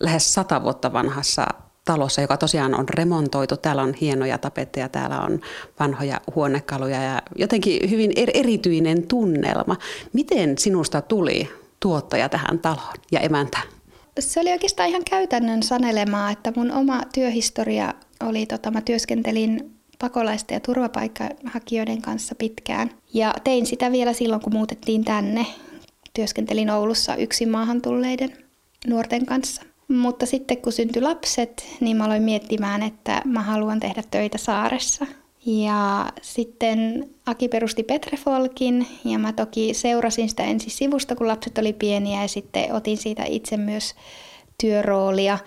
lähes 0.00 0.34
sata 0.34 0.62
vuotta 0.62 0.92
vanhassa 0.92 1.46
talossa, 1.84 2.20
joka 2.20 2.36
tosiaan 2.36 2.74
on 2.74 2.88
remontoitu. 2.88 3.56
Täällä 3.56 3.82
on 3.82 3.94
hienoja 3.94 4.38
tapetteja, 4.38 4.88
täällä 4.88 5.20
on 5.20 5.40
vanhoja 5.80 6.20
huonekaluja 6.34 7.02
ja 7.02 7.22
jotenkin 7.36 7.90
hyvin 7.90 8.10
er- 8.10 8.30
erityinen 8.34 9.06
tunnelma. 9.06 9.76
Miten 10.12 10.58
sinusta 10.58 11.00
tuli 11.00 11.48
tuottaja 11.80 12.28
tähän 12.28 12.58
taloon 12.58 12.94
ja 13.12 13.20
emäntä? 13.20 13.79
Se 14.18 14.40
oli 14.40 14.52
oikeastaan 14.52 14.88
ihan 14.88 15.04
käytännön 15.10 15.62
sanelemaa, 15.62 16.30
että 16.30 16.52
mun 16.56 16.72
oma 16.72 17.00
työhistoria 17.14 17.94
oli, 18.20 18.46
tota, 18.46 18.70
mä 18.70 18.80
työskentelin 18.80 19.70
pakolaisten 19.98 20.54
ja 20.54 20.60
turvapaikkahakijoiden 20.60 22.02
kanssa 22.02 22.34
pitkään. 22.34 22.90
Ja 23.14 23.34
tein 23.44 23.66
sitä 23.66 23.92
vielä 23.92 24.12
silloin, 24.12 24.42
kun 24.42 24.52
muutettiin 24.52 25.04
tänne. 25.04 25.46
Työskentelin 26.14 26.70
Oulussa 26.70 27.16
yksin 27.16 27.48
maahan 27.48 27.82
tulleiden 27.82 28.32
nuorten 28.86 29.26
kanssa. 29.26 29.62
Mutta 29.88 30.26
sitten 30.26 30.56
kun 30.56 30.72
syntyi 30.72 31.02
lapset, 31.02 31.76
niin 31.80 31.96
mä 31.96 32.04
aloin 32.04 32.22
miettimään, 32.22 32.82
että 32.82 33.22
mä 33.24 33.42
haluan 33.42 33.80
tehdä 33.80 34.02
töitä 34.10 34.38
saaressa. 34.38 35.06
Ja 35.46 36.06
sitten 36.22 37.10
Aki 37.30 37.48
perusti 37.48 37.82
Petrefolkin 37.82 38.86
ja 39.04 39.18
mä 39.18 39.32
toki 39.32 39.74
seurasin 39.74 40.28
sitä 40.28 40.44
ensin 40.44 40.70
sivusta, 40.70 41.16
kun 41.16 41.28
lapset 41.28 41.58
oli 41.58 41.72
pieniä 41.72 42.22
ja 42.22 42.28
sitten 42.28 42.72
otin 42.72 42.96
siitä 42.96 43.24
itse 43.24 43.56
myös 43.56 43.94
työroolia. 44.60 45.38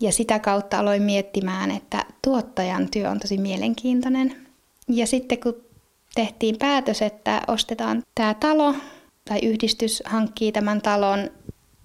Ja 0.00 0.12
sitä 0.12 0.38
kautta 0.38 0.78
aloin 0.78 1.02
miettimään, 1.02 1.70
että 1.70 2.04
tuottajan 2.22 2.90
työ 2.90 3.10
on 3.10 3.20
tosi 3.20 3.38
mielenkiintoinen. 3.38 4.46
Ja 4.88 5.06
sitten 5.06 5.40
kun 5.40 5.64
tehtiin 6.14 6.58
päätös, 6.58 7.02
että 7.02 7.42
ostetaan 7.48 8.02
tämä 8.14 8.34
talo 8.34 8.74
tai 9.24 9.38
yhdistys 9.42 10.02
hankkii 10.06 10.52
tämän 10.52 10.82
talon, 10.82 11.30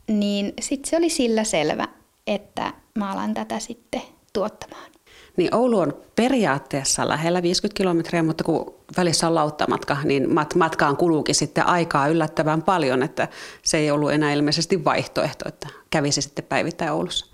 niin 0.08 0.54
sitten 0.62 0.90
se 0.90 0.98
oli 0.98 1.10
sillä 1.10 1.44
selvä, 1.44 1.88
että 2.28 2.74
mä 2.96 3.12
alan 3.12 3.34
tätä 3.34 3.60
sitten 3.60 4.02
tuottamaan. 4.34 4.92
Niin 5.38 5.56
Oulu 5.56 5.80
on 5.80 5.94
periaatteessa 6.16 7.08
lähellä 7.08 7.42
50 7.42 7.78
kilometriä, 7.78 8.24
mutta 8.24 8.44
kun 8.44 8.74
välissä 8.98 9.28
on 9.28 9.36
lauttamatka, 9.36 9.98
niin 10.04 10.26
mat- 10.26 10.58
matkaan 10.58 10.98
kuluukin 10.98 11.36
sitten 11.36 11.68
aikaa 11.68 12.08
yllättävän 12.08 12.62
paljon, 12.62 13.04
että 13.04 13.28
se 13.64 13.78
ei 13.78 13.92
ollut 13.92 14.12
enää 14.12 14.34
ilmeisesti 14.34 14.86
vaihtoehto, 14.86 15.48
että 15.48 15.68
kävisi 15.90 16.22
sitten 16.22 16.46
päivittäin 16.46 16.92
Oulussa. 16.92 17.26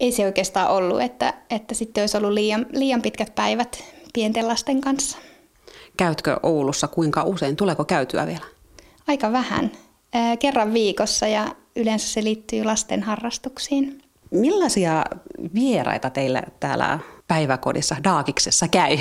Ei 0.00 0.12
se 0.12 0.24
oikeastaan 0.24 0.68
ollut, 0.70 1.00
että, 1.00 1.34
että 1.50 1.74
sitten 1.74 2.02
olisi 2.02 2.16
ollut 2.16 2.32
liian, 2.32 2.66
liian 2.72 3.02
pitkät 3.02 3.34
päivät 3.34 3.84
pienten 4.14 4.48
lasten 4.48 4.80
kanssa. 4.80 5.18
Käytkö 5.96 6.36
Oulussa 6.42 6.88
kuinka 6.88 7.22
usein? 7.22 7.56
Tuleeko 7.56 7.84
käytyä 7.84 8.26
vielä? 8.26 8.44
Aika 9.06 9.32
vähän. 9.32 9.72
Kerran 10.38 10.74
viikossa 10.74 11.26
ja 11.26 11.46
yleensä 11.76 12.08
se 12.08 12.24
liittyy 12.24 12.64
lasten 12.64 13.02
harrastuksiin. 13.02 14.02
Millaisia 14.30 15.04
vieraita 15.54 16.10
teillä 16.10 16.42
täällä 16.60 16.98
päiväkodissa 17.28 17.96
Daakiksessa 18.04 18.68
käy? 18.68 18.98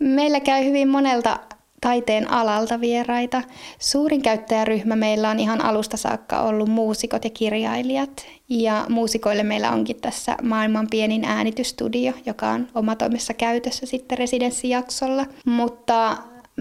Meillä 0.00 0.40
käy 0.40 0.64
hyvin 0.64 0.88
monelta 0.88 1.38
taiteen 1.80 2.30
alalta 2.30 2.80
vieraita. 2.80 3.42
Suurin 3.78 4.22
käyttäjäryhmä 4.22 4.96
meillä 4.96 5.30
on 5.30 5.38
ihan 5.38 5.60
alusta 5.60 5.96
saakka 5.96 6.40
ollut 6.40 6.68
muusikot 6.68 7.24
ja 7.24 7.30
kirjailijat. 7.30 8.26
Ja 8.48 8.86
muusikoille 8.88 9.42
meillä 9.42 9.70
onkin 9.70 10.00
tässä 10.00 10.36
maailman 10.42 10.86
pienin 10.90 11.24
äänitystudio, 11.24 12.12
joka 12.26 12.50
on 12.50 12.68
omatoimessa 12.74 13.34
käytössä 13.34 13.86
sitten 13.86 14.18
residenssijaksolla. 14.18 15.26
Mutta 15.46 16.16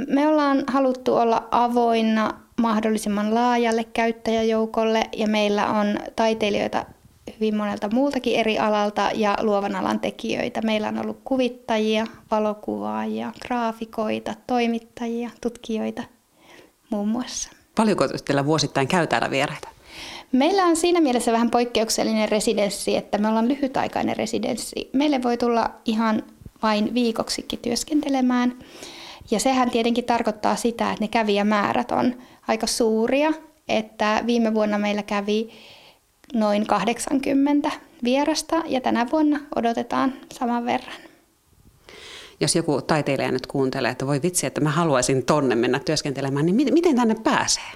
me 0.08 0.28
ollaan 0.28 0.64
haluttu 0.68 1.16
olla 1.16 1.48
avoinna 1.52 2.34
mahdollisimman 2.62 3.34
laajalle 3.34 3.84
käyttäjäjoukolle 3.84 5.04
ja 5.18 5.28
meillä 5.28 5.68
on 5.70 5.98
taiteilijoita 6.16 6.86
hyvin 7.36 7.56
monelta 7.56 7.90
muultakin 7.94 8.40
eri 8.40 8.60
alalta 8.60 9.10
ja 9.16 9.38
luovan 9.42 9.76
alan 9.76 10.00
tekijöitä. 10.00 10.62
Meillä 10.62 10.88
on 10.88 11.00
ollut 11.00 11.20
kuvittajia, 11.24 12.08
valokuvaajia, 12.32 13.32
graafikoita, 13.48 14.34
toimittajia, 14.48 15.30
tutkijoita 15.42 16.04
muun 16.90 17.08
muassa. 17.08 17.50
Paljonko 17.76 18.08
teillä 18.08 18.46
vuosittain 18.46 18.88
käy 18.88 19.08
täällä 19.08 19.30
vieraita? 19.30 19.68
Meillä 20.32 20.66
on 20.66 20.76
siinä 20.76 21.02
mielessä 21.02 21.32
vähän 21.32 21.52
poikkeuksellinen 21.52 22.30
residenssi, 22.30 22.96
että 22.96 23.18
me 23.18 23.28
ollaan 23.28 23.48
lyhytaikainen 23.48 24.18
residenssi. 24.18 24.90
Meille 24.94 25.24
voi 25.24 25.38
tulla 25.38 25.72
ihan 25.86 26.24
vain 26.64 26.94
viikoksikin 26.94 27.60
työskentelemään. 27.60 28.60
Ja 29.32 29.40
sehän 29.40 29.70
tietenkin 29.70 30.04
tarkoittaa 30.04 30.56
sitä, 30.56 30.92
että 30.92 31.04
ne 31.04 31.08
kävijämäärät 31.08 31.92
on 31.92 32.16
aika 32.48 32.68
suuria. 32.68 33.34
Että 33.70 34.24
viime 34.26 34.54
vuonna 34.54 34.78
meillä 34.78 35.04
kävi 35.04 35.50
noin 36.34 36.68
80 36.68 37.72
vierasta 38.04 38.64
ja 38.66 38.82
tänä 38.82 39.08
vuonna 39.12 39.40
odotetaan 39.56 40.14
saman 40.34 40.66
verran. 40.66 40.98
Jos 42.40 42.56
joku 42.56 42.82
taiteilija 42.82 43.32
nyt 43.32 43.48
kuuntelee, 43.48 43.92
että 43.92 44.08
voi 44.08 44.22
vitsi, 44.22 44.48
että 44.48 44.62
mä 44.62 44.70
haluaisin 44.70 45.26
tonne 45.26 45.56
mennä 45.56 45.80
työskentelemään, 45.80 46.46
niin 46.46 46.74
miten 46.74 46.96
tänne 46.96 47.16
pääsee? 47.24 47.72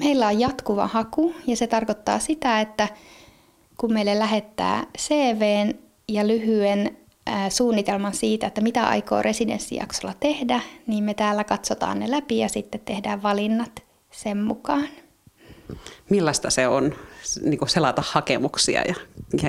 Meillä 0.00 0.26
on 0.26 0.40
jatkuva 0.40 0.86
haku 0.86 1.34
ja 1.46 1.56
se 1.56 1.66
tarkoittaa 1.66 2.18
sitä, 2.18 2.60
että 2.60 2.88
kun 3.78 3.92
meille 3.92 4.18
lähettää 4.18 4.86
CVn 4.98 5.74
ja 6.08 6.26
lyhyen 6.26 6.96
suunnitelman 7.48 8.14
siitä, 8.14 8.46
että 8.46 8.60
mitä 8.60 8.86
aikoo 8.86 9.22
residenssijaksolla 9.22 10.14
tehdä, 10.20 10.60
niin 10.86 11.04
me 11.04 11.14
täällä 11.14 11.44
katsotaan 11.44 11.98
ne 11.98 12.10
läpi 12.10 12.38
ja 12.38 12.48
sitten 12.48 12.80
tehdään 12.84 13.22
valinnat 13.22 13.82
sen 14.10 14.38
mukaan. 14.38 14.88
Millaista 16.10 16.50
se 16.50 16.68
on 16.68 16.94
niin 17.42 17.68
selata 17.68 18.02
hakemuksia 18.06 18.82
ja, 18.82 18.94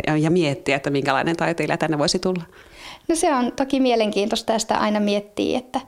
ja, 0.08 0.18
ja 0.18 0.32
miettiä, 0.32 0.76
että 0.76 0.90
minkälainen 0.90 1.36
taiteilija 1.36 1.78
tänne 1.78 1.98
voisi 1.98 2.20
tulla? 2.20 2.44
No 3.08 3.16
se 3.16 3.34
on 3.34 3.52
toki 3.52 3.80
mielenkiintoista 3.80 4.54
tästä 4.54 4.78
aina 4.78 5.00
miettiä, 5.00 5.58
että, 5.58 5.82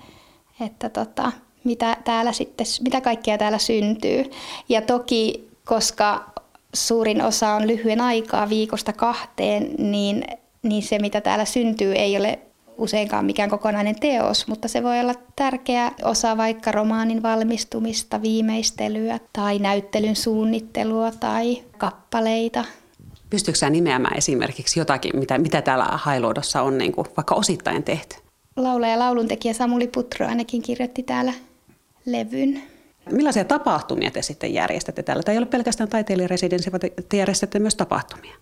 että 0.65 0.89
tota, 0.89 1.31
mitä, 1.63 1.97
täällä 2.03 2.31
sitten, 2.31 2.65
mitä 2.83 3.01
kaikkea 3.01 3.37
täällä 3.37 3.57
syntyy. 3.57 4.23
Ja 4.69 4.81
toki, 4.81 5.49
koska 5.65 6.29
suurin 6.73 7.21
osa 7.21 7.53
on 7.53 7.67
lyhyen 7.67 8.01
aikaa 8.01 8.49
viikosta 8.49 8.93
kahteen, 8.93 9.75
niin, 9.77 10.23
niin 10.63 10.83
se 10.83 10.99
mitä 10.99 11.21
täällä 11.21 11.45
syntyy 11.45 11.93
ei 11.93 12.17
ole 12.17 12.39
useinkaan 12.77 13.25
mikään 13.25 13.49
kokonainen 13.49 13.99
teos, 13.99 14.47
mutta 14.47 14.67
se 14.67 14.83
voi 14.83 14.99
olla 14.99 15.13
tärkeä 15.35 15.91
osa 16.03 16.37
vaikka 16.37 16.71
romaanin 16.71 17.23
valmistumista, 17.23 18.21
viimeistelyä 18.21 19.19
tai 19.33 19.59
näyttelyn 19.59 20.15
suunnittelua 20.15 21.11
tai 21.11 21.63
kappaleita. 21.77 22.65
Pystyykö 23.29 23.57
sinä 23.57 23.69
nimeämään 23.69 24.17
esimerkiksi 24.17 24.79
jotakin, 24.79 25.19
mitä, 25.19 25.37
mitä 25.37 25.61
täällä 25.61 25.85
Hailuodossa 25.91 26.61
on 26.61 26.77
niin 26.77 26.91
kuin 26.91 27.07
vaikka 27.17 27.35
osittain 27.35 27.83
tehty? 27.83 28.15
laulaja 28.57 28.93
ja 28.93 28.99
lauluntekijä 28.99 29.53
Samuli 29.53 29.87
Putro 29.87 30.27
ainakin 30.27 30.61
kirjoitti 30.61 31.03
täällä 31.03 31.33
levyn. 32.05 32.63
Millaisia 33.11 33.45
tapahtumia 33.45 34.11
te 34.11 34.21
sitten 34.21 34.53
järjestätte 34.53 35.03
täällä? 35.03 35.23
Tämä 35.23 35.33
ei 35.33 35.37
ole 35.37 35.45
pelkästään 35.45 35.89
taiteilijaresidenssi, 35.89 36.71
vaan 36.71 36.81
te 37.09 37.17
järjestätte 37.17 37.59
myös 37.59 37.75
tapahtumia. 37.75 38.35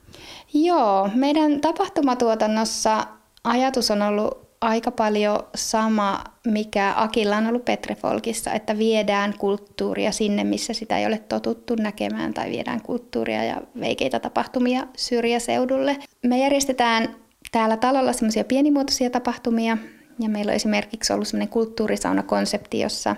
Joo, 0.54 1.10
meidän 1.16 1.62
tapahtumatuotannossa 1.62 3.08
ajatus 3.46 3.92
on 3.92 4.02
ollut 4.02 4.46
aika 4.62 4.92
paljon 4.92 5.40
sama, 5.56 6.24
mikä 6.48 6.94
Akilla 6.98 7.38
on 7.38 7.48
ollut 7.48 7.66
Petrefolkissa, 7.66 8.52
että 8.52 8.78
viedään 8.78 9.34
kulttuuria 9.38 10.12
sinne, 10.12 10.44
missä 10.44 10.74
sitä 10.74 10.98
ei 10.98 11.06
ole 11.06 11.18
totuttu 11.18 11.76
näkemään, 11.76 12.34
tai 12.34 12.52
viedään 12.52 12.82
kulttuuria 12.82 13.44
ja 13.44 13.62
veikeitä 13.80 14.20
tapahtumia 14.20 14.88
syrjäseudulle. 14.98 15.98
Me 16.24 16.38
järjestetään 16.40 17.16
täällä 17.52 17.78
talolla 17.78 18.14
semmoisia 18.14 18.44
pienimuotoisia 18.44 19.10
tapahtumia, 19.10 19.78
ja 20.20 20.30
meillä 20.30 20.50
on 20.50 20.56
esimerkiksi 20.56 21.14
ollut 21.14 21.28
semmoinen 21.28 21.50
kulttuurisaunakonsepti, 21.50 22.80
jossa 22.80 23.16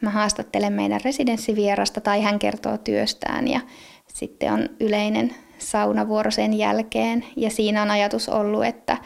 mä 0.00 0.10
haastattelen 0.10 0.72
meidän 0.72 1.00
residenssivierasta 1.04 2.00
tai 2.00 2.22
hän 2.22 2.38
kertoo 2.38 2.78
työstään 2.78 3.48
ja 3.48 3.60
sitten 4.08 4.52
on 4.52 4.68
yleinen 4.80 5.34
saunavuoro 5.58 6.30
sen 6.30 6.54
jälkeen 6.54 7.24
ja 7.36 7.50
siinä 7.50 7.82
on 7.82 7.90
ajatus 7.90 8.28
ollut, 8.28 8.64
että, 8.64 8.98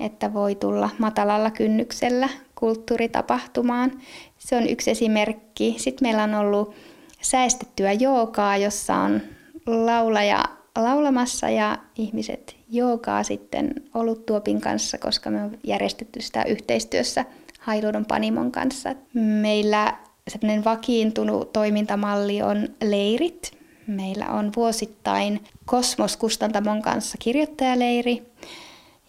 että 0.00 0.32
voi 0.32 0.54
tulla 0.54 0.90
matalalla 0.98 1.50
kynnyksellä 1.50 2.28
kulttuuritapahtumaan. 2.54 4.00
Se 4.38 4.56
on 4.56 4.68
yksi 4.68 4.90
esimerkki. 4.90 5.74
Sitten 5.78 6.08
meillä 6.08 6.22
on 6.22 6.34
ollut 6.34 6.74
säästettyä 7.20 7.92
joogaa, 7.92 8.56
jossa 8.56 8.94
on 8.94 9.20
laulaja 9.66 10.44
laulamassa 10.78 11.50
ja 11.50 11.78
ihmiset 11.96 12.56
joogaa 12.70 13.22
sitten 13.22 13.74
ollut 13.94 14.26
tuopin 14.26 14.60
kanssa, 14.60 14.98
koska 14.98 15.30
me 15.30 15.42
on 15.42 15.58
järjestetty 15.64 16.20
sitä 16.20 16.42
yhteistyössä 16.42 17.24
Hailuodon 17.60 18.04
Panimon 18.04 18.52
kanssa. 18.52 18.94
Meillä 19.14 19.98
sellainen 20.28 20.64
vakiintunut 20.64 21.52
toimintamalli 21.52 22.42
on 22.42 22.68
leirit. 22.84 23.58
Meillä 23.86 24.26
on 24.26 24.52
vuosittain 24.56 25.44
Kosmos 25.64 26.16
Kustantamon 26.16 26.82
kanssa 26.82 27.18
kirjoittajaleiri 27.18 28.22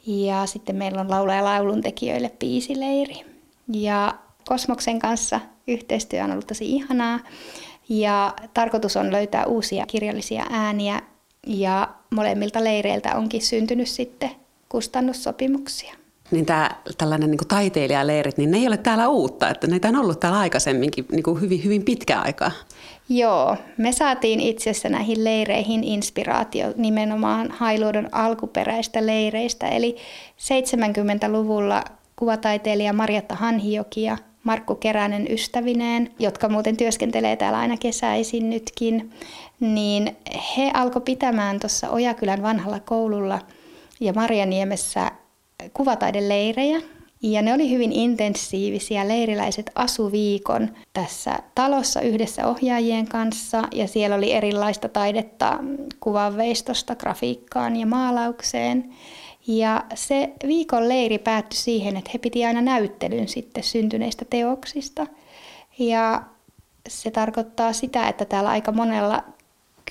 ja 0.08 0.46
sitten 0.46 0.76
meillä 0.76 1.02
on 1.02 1.10
laula- 1.10 1.36
ja 1.36 1.44
lauluntekijöille 1.44 2.32
biisileiri. 2.40 3.26
Ja 3.74 4.16
Kosmoksen 4.46 5.00
kanssa 5.00 5.40
yhteistyö 5.68 6.24
on 6.24 6.32
ollut 6.32 6.48
tosi 6.48 6.76
ihanaa. 6.76 7.20
Ja 7.90 8.34
tarkoitus 8.54 8.98
on 8.98 9.12
löytää 9.12 9.46
uusia 9.46 9.86
kirjallisia 9.86 10.46
ääniä. 10.50 11.02
Ja 11.48 11.90
molemmilta 12.10 12.64
leireiltä 12.64 13.16
onkin 13.16 13.42
syntynyt 13.42 13.88
sitten 13.88 14.32
kustannussopimuksia 14.70 16.01
niin 16.32 16.46
tämä, 16.46 16.70
tällainen 16.98 17.32
niin 17.32 17.48
taiteilijaleirit, 17.48 18.38
niin 18.38 18.52
ne 18.52 18.58
ei 18.58 18.68
ole 18.68 18.78
täällä 18.78 19.08
uutta, 19.08 19.50
että 19.50 19.68
näitä 19.68 19.88
on 19.88 19.96
ollut 19.96 20.20
täällä 20.20 20.40
aikaisemminkin 20.40 21.06
niin 21.12 21.24
kuin 21.24 21.42
hyvin, 21.42 21.64
hyvin 21.64 21.84
pitkä 21.84 22.20
aikaa. 22.20 22.52
Joo, 23.10 23.58
me 23.78 23.92
saatiin 23.92 24.40
itse 24.40 24.70
asiassa 24.70 24.90
näihin 24.90 25.24
leireihin 25.24 25.84
inspiraatio 25.84 26.74
nimenomaan 26.76 27.52
Hailuodon 27.52 28.10
alkuperäistä 28.12 29.06
leireistä, 29.06 29.68
eli 29.68 29.96
70-luvulla 30.38 31.84
kuvataiteilija 32.16 32.94
Marjatta 32.94 33.36
Hanhioki 33.36 34.02
ja 34.04 34.18
Markku 34.44 34.76
Keränen 34.76 35.32
ystävineen, 35.32 36.12
jotka 36.20 36.50
muuten 36.50 36.78
työskentelee 36.78 37.36
täällä 37.36 37.60
aina 37.60 37.78
kesäisin 37.78 38.50
nytkin, 38.50 39.12
niin 39.60 40.18
he 40.58 40.72
alkoi 40.74 41.02
pitämään 41.02 41.60
tuossa 41.60 41.90
Ojakylän 41.90 42.44
vanhalla 42.44 42.80
koululla 42.80 43.40
ja 44.00 44.14
Marjaniemessä 44.14 45.12
kuvataidenleirejä. 45.74 46.82
Ja 47.22 47.42
ne 47.42 47.54
oli 47.54 47.70
hyvin 47.70 47.92
intensiivisiä. 47.92 49.08
Leiriläiset 49.08 49.72
asuviikon 49.76 50.70
tässä 50.94 51.40
talossa 51.56 52.02
yhdessä 52.02 52.48
ohjaajien 52.48 53.08
kanssa 53.08 53.64
ja 53.72 53.88
siellä 53.88 54.16
oli 54.16 54.32
erilaista 54.32 54.90
taidetta 54.90 55.60
kuvanveistosta 56.00 56.96
grafiikkaan 56.96 57.76
ja 57.76 57.86
maalaukseen. 57.86 58.94
Ja 59.48 59.84
se 59.96 60.34
viikon 60.48 60.90
leiri 60.90 61.18
päättyi 61.18 61.60
siihen, 61.60 61.98
että 61.98 62.10
he 62.14 62.20
piti 62.20 62.46
aina 62.46 62.62
näyttelyn 62.62 63.28
sitten 63.28 63.64
syntyneistä 63.64 64.26
teoksista. 64.30 65.08
Ja 65.80 66.24
se 66.90 67.12
tarkoittaa 67.12 67.74
sitä, 67.74 68.08
että 68.08 68.26
täällä 68.26 68.50
aika 68.50 68.72
monella 68.72 69.24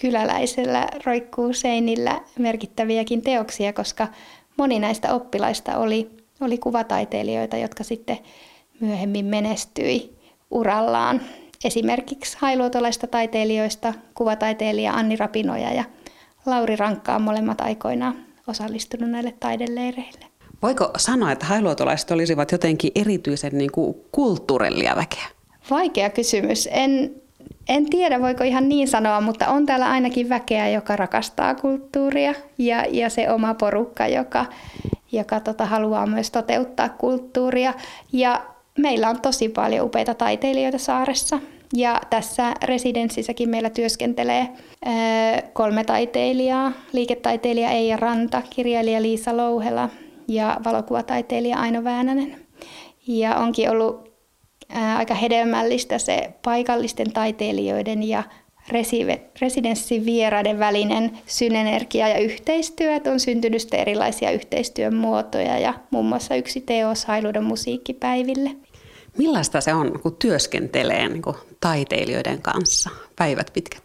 kyläläisellä 0.01 0.89
roikkuu 1.07 1.53
seinillä 1.53 2.21
merkittäviäkin 2.39 3.23
teoksia, 3.23 3.73
koska 3.73 4.09
moni 4.61 4.79
näistä 4.79 5.15
oppilaista 5.15 5.77
oli, 5.77 6.11
oli 6.41 6.59
kuvataiteilijoita, 6.59 7.57
jotka 7.57 7.85
sitten 7.85 8.19
myöhemmin 8.81 9.25
menestyi 9.25 10.17
urallaan. 10.51 11.21
Esimerkiksi 11.65 12.37
hailuotolaista 12.41 13.07
taiteilijoista 13.07 13.95
kuvataiteilija 14.15 14.93
Anni 14.93 15.17
Rapinoja 15.17 15.73
ja 15.73 15.85
Lauri 16.47 16.77
Rankkaa 16.77 17.19
molemmat 17.19 17.61
aikoinaan 17.61 18.15
osallistunut 18.47 19.11
näille 19.11 19.35
taideleireille. 19.41 20.27
Voiko 20.63 20.91
sanoa, 20.97 21.33
että 21.33 21.47
hailuotolaiset 21.47 22.11
olisivat 22.11 22.53
jotenkin 22.53 22.93
erityisen 22.95 23.59
niin 23.59 23.73
kuin 23.73 23.95
kulttuurellia 24.13 24.97
väkeä? 24.97 25.27
Vaikea 25.71 26.11
kysymys. 26.11 26.69
En, 26.73 27.20
en 27.71 27.91
tiedä, 27.91 28.21
voiko 28.21 28.45
ihan 28.45 28.69
niin 28.69 28.89
sanoa, 28.89 29.21
mutta 29.21 29.49
on 29.49 29.67
täällä 29.67 29.91
ainakin 29.91 30.29
väkeä, 30.29 30.69
joka 30.69 30.97
rakastaa 30.97 31.55
kulttuuria 31.55 32.35
ja, 32.59 32.85
ja 32.91 33.11
se 33.11 33.31
oma 33.31 33.55
porukka, 33.55 34.07
joka, 34.07 34.47
joka 35.13 35.41
tota, 35.41 35.67
haluaa 35.67 36.07
myös 36.07 36.31
toteuttaa 36.31 36.89
kulttuuria. 36.89 37.75
Ja 38.13 38.43
meillä 38.79 39.09
on 39.09 39.21
tosi 39.21 39.49
paljon 39.49 39.87
upeita 39.87 40.15
taiteilijoita 40.15 40.79
saaressa. 40.79 41.39
Ja 41.75 42.01
tässä 42.11 42.55
residenssissäkin 42.65 43.49
meillä 43.49 43.71
työskentelee 43.71 44.49
ää, 44.85 45.43
kolme 45.53 45.85
taiteilijaa, 45.85 46.73
liiketaiteilija 46.93 47.71
Eija 47.71 47.97
Ranta, 47.97 48.43
kirjailija 48.51 49.03
Liisa 49.03 49.37
Louhela 49.37 49.89
ja 50.29 50.61
valokuvataiteilija 50.65 51.59
Aino 51.59 51.85
Väänänen. 51.85 52.37
Ja 53.07 53.37
onkin 53.37 53.71
ollut 53.71 54.10
aika 54.97 55.15
hedelmällistä 55.15 55.99
se 55.99 56.31
paikallisten 56.43 57.13
taiteilijoiden 57.13 58.03
ja 58.03 58.23
residenssin 59.41 60.07
vieraiden 60.07 60.59
välinen 60.59 61.19
synergia 61.27 62.09
ja 62.09 62.19
yhteistyö. 62.19 62.95
Että 62.95 63.13
on 63.13 63.21
syntynyt 63.21 63.75
erilaisia 63.75 64.31
yhteistyön 64.31 64.95
muotoja 64.95 65.59
ja 65.59 65.75
muun 65.91 66.07
muassa 66.07 66.35
yksi 66.35 66.61
teos 66.61 67.05
Hailuodon 67.05 67.45
musiikkipäiville. 67.45 68.51
Millaista 69.19 69.61
se 69.61 69.75
on, 69.75 70.01
kun 70.01 70.17
työskentelee 70.19 71.09
niin 71.09 71.23
kuin 71.23 71.37
taiteilijoiden 71.61 72.43
kanssa 72.43 72.91
päivät 73.17 73.51
pitkät? 73.53 73.83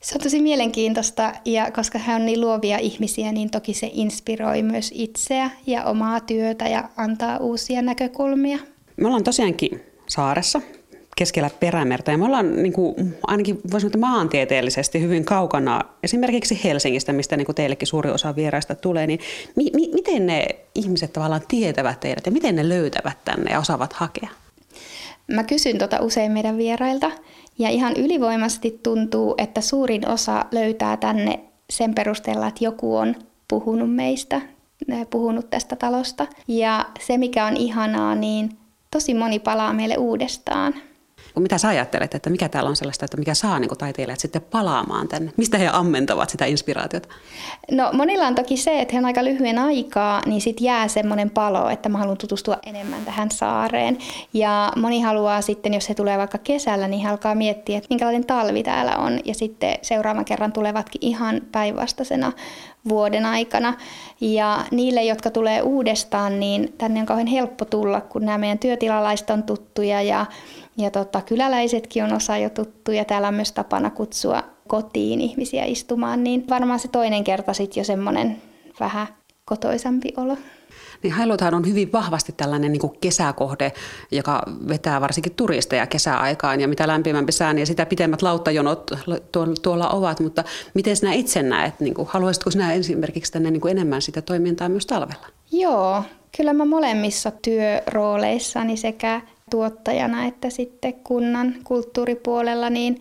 Se 0.00 0.14
on 0.14 0.20
tosi 0.20 0.40
mielenkiintoista 0.42 1.32
ja 1.44 1.70
koska 1.70 1.98
he 1.98 2.14
on 2.14 2.26
niin 2.26 2.40
luovia 2.40 2.78
ihmisiä, 2.78 3.32
niin 3.32 3.50
toki 3.50 3.74
se 3.74 3.90
inspiroi 3.92 4.62
myös 4.62 4.90
itseä 4.94 5.50
ja 5.66 5.84
omaa 5.84 6.20
työtä 6.20 6.68
ja 6.68 6.88
antaa 6.96 7.38
uusia 7.38 7.82
näkökulmia. 7.82 8.58
Me 8.96 9.06
ollaan 9.06 9.24
tosiaankin 9.24 9.93
saaressa 10.06 10.60
keskellä 11.16 11.50
perämerta 11.60 12.10
ja 12.10 12.18
me 12.18 12.24
ollaan 12.24 12.62
niin 12.62 12.72
kuin, 12.72 13.18
ainakin 13.26 13.60
voisi 13.72 13.88
sanoa 13.88 14.10
maantieteellisesti 14.10 15.00
hyvin 15.00 15.24
kaukana 15.24 15.80
esimerkiksi 16.02 16.60
Helsingistä, 16.64 17.12
mistä 17.12 17.36
niin 17.36 17.46
kuin 17.46 17.56
teillekin 17.56 17.88
suuri 17.88 18.10
osa 18.10 18.36
vieraista 18.36 18.74
tulee, 18.74 19.06
niin 19.06 19.20
mi- 19.56 19.70
mi- 19.74 19.90
miten 19.94 20.26
ne 20.26 20.46
ihmiset 20.74 21.12
tavallaan 21.12 21.42
tietävät 21.48 22.00
teidät 22.00 22.26
ja 22.26 22.32
miten 22.32 22.56
ne 22.56 22.68
löytävät 22.68 23.18
tänne 23.24 23.50
ja 23.50 23.58
osaavat 23.58 23.92
hakea? 23.92 24.28
Mä 25.28 25.44
kysyn 25.44 25.78
tota 25.78 26.00
usein 26.00 26.32
meidän 26.32 26.58
vierailta 26.58 27.10
ja 27.58 27.68
ihan 27.68 27.92
ylivoimaisesti 27.96 28.80
tuntuu, 28.82 29.34
että 29.38 29.60
suurin 29.60 30.08
osa 30.08 30.44
löytää 30.52 30.96
tänne 30.96 31.40
sen 31.70 31.94
perusteella, 31.94 32.46
että 32.46 32.64
joku 32.64 32.96
on 32.96 33.14
puhunut 33.48 33.94
meistä, 33.94 34.40
puhunut 35.10 35.50
tästä 35.50 35.76
talosta. 35.76 36.26
Ja 36.48 36.86
se 37.00 37.18
mikä 37.18 37.46
on 37.46 37.56
ihanaa, 37.56 38.14
niin 38.14 38.50
tosi 38.94 39.14
moni 39.14 39.38
palaa 39.38 39.72
meille 39.72 39.96
uudestaan. 39.96 40.74
Mitä 41.40 41.58
sä 41.58 41.68
ajattelet, 41.68 42.14
että 42.14 42.30
mikä 42.30 42.48
täällä 42.48 42.70
on 42.70 42.76
sellaista, 42.76 43.04
että 43.04 43.16
mikä 43.16 43.34
saa 43.34 43.58
niin 43.58 43.78
taiteilijat 43.78 44.20
sitten 44.20 44.42
palaamaan 44.42 45.08
tänne? 45.08 45.32
Mistä 45.36 45.58
he 45.58 45.68
ammentavat 45.72 46.30
sitä 46.30 46.44
inspiraatiota? 46.44 47.08
No 47.70 47.90
monilla 47.92 48.26
on 48.26 48.34
toki 48.34 48.56
se, 48.56 48.80
että 48.80 48.92
he 48.92 48.98
on 48.98 49.04
aika 49.04 49.24
lyhyen 49.24 49.58
aikaa, 49.58 50.22
niin 50.26 50.40
sitten 50.40 50.64
jää 50.64 50.88
semmoinen 50.88 51.30
palo, 51.30 51.68
että 51.68 51.88
mä 51.88 51.98
haluan 51.98 52.16
tutustua 52.16 52.56
enemmän 52.66 53.04
tähän 53.04 53.30
saareen. 53.30 53.98
Ja 54.34 54.72
moni 54.76 55.00
haluaa 55.00 55.40
sitten, 55.40 55.74
jos 55.74 55.88
he 55.88 55.94
tulee 55.94 56.18
vaikka 56.18 56.38
kesällä, 56.38 56.88
niin 56.88 57.02
he 57.02 57.08
alkaa 57.08 57.34
miettiä, 57.34 57.78
että 57.78 57.88
minkälainen 57.90 58.26
talvi 58.26 58.62
täällä 58.62 58.96
on. 58.96 59.20
Ja 59.24 59.34
sitten 59.34 59.78
seuraavan 59.82 60.24
kerran 60.24 60.52
tulevatkin 60.52 61.04
ihan 61.04 61.40
päinvastaisena 61.52 62.32
vuoden 62.88 63.26
aikana. 63.26 63.74
Ja 64.20 64.64
niille, 64.70 65.02
jotka 65.02 65.30
tulee 65.30 65.62
uudestaan, 65.62 66.40
niin 66.40 66.74
tänne 66.78 67.00
on 67.00 67.06
kauhean 67.06 67.26
helppo 67.26 67.64
tulla, 67.64 68.00
kun 68.00 68.24
nämä 68.24 68.38
meidän 68.38 68.58
työtilalaiset 68.58 69.30
on 69.30 69.42
tuttuja 69.42 70.02
ja, 70.02 70.26
ja 70.76 70.90
tota, 70.90 71.20
kyläläisetkin 71.20 72.04
on 72.04 72.12
osa 72.12 72.36
jo 72.36 72.50
tuttuja. 72.50 73.04
Täällä 73.04 73.28
on 73.28 73.34
myös 73.34 73.52
tapana 73.52 73.90
kutsua 73.90 74.42
kotiin 74.68 75.20
ihmisiä 75.20 75.64
istumaan, 75.64 76.24
niin 76.24 76.44
varmaan 76.50 76.80
se 76.80 76.88
toinen 76.88 77.24
kerta 77.24 77.52
sitten 77.52 77.80
jo 77.80 77.84
semmoinen 77.84 78.42
vähän 78.80 79.06
kotoisampi 79.44 80.12
olo. 80.16 80.36
Niin 81.02 81.12
Hailuothan 81.12 81.54
on 81.54 81.66
hyvin 81.66 81.92
vahvasti 81.92 82.34
tällainen 82.36 82.72
niin 82.72 82.80
kuin 82.80 82.92
kesäkohde, 83.00 83.72
joka 84.10 84.42
vetää 84.68 85.00
varsinkin 85.00 85.34
turisteja 85.34 85.86
kesäaikaan. 85.86 86.60
Ja 86.60 86.68
mitä 86.68 86.88
lämpimämpi 86.88 87.32
sää, 87.32 87.52
niin 87.52 87.66
sitä 87.66 87.86
pitemmät 87.86 88.22
lauttajonot 88.22 88.90
tuolla 89.62 89.88
ovat. 89.88 90.20
Mutta 90.20 90.44
miten 90.74 90.96
sinä 90.96 91.12
itse 91.12 91.42
näet, 91.42 91.80
niin 91.80 91.94
kuin, 91.94 92.08
haluaisitko 92.10 92.50
sinä 92.50 92.72
esimerkiksi 92.72 93.32
tänne 93.32 93.50
niin 93.50 93.60
kuin 93.60 93.70
enemmän 93.70 94.02
sitä 94.02 94.22
toimintaa 94.22 94.68
myös 94.68 94.86
talvella? 94.86 95.26
Joo, 95.52 96.02
kyllä 96.36 96.52
mä 96.52 96.64
molemmissa 96.64 97.32
työrooleissani 97.42 98.76
sekä 98.76 99.20
tuottajana 99.50 100.24
että 100.24 100.50
sitten 100.50 100.94
kunnan 100.94 101.54
kulttuuripuolella, 101.64 102.70
niin 102.70 103.00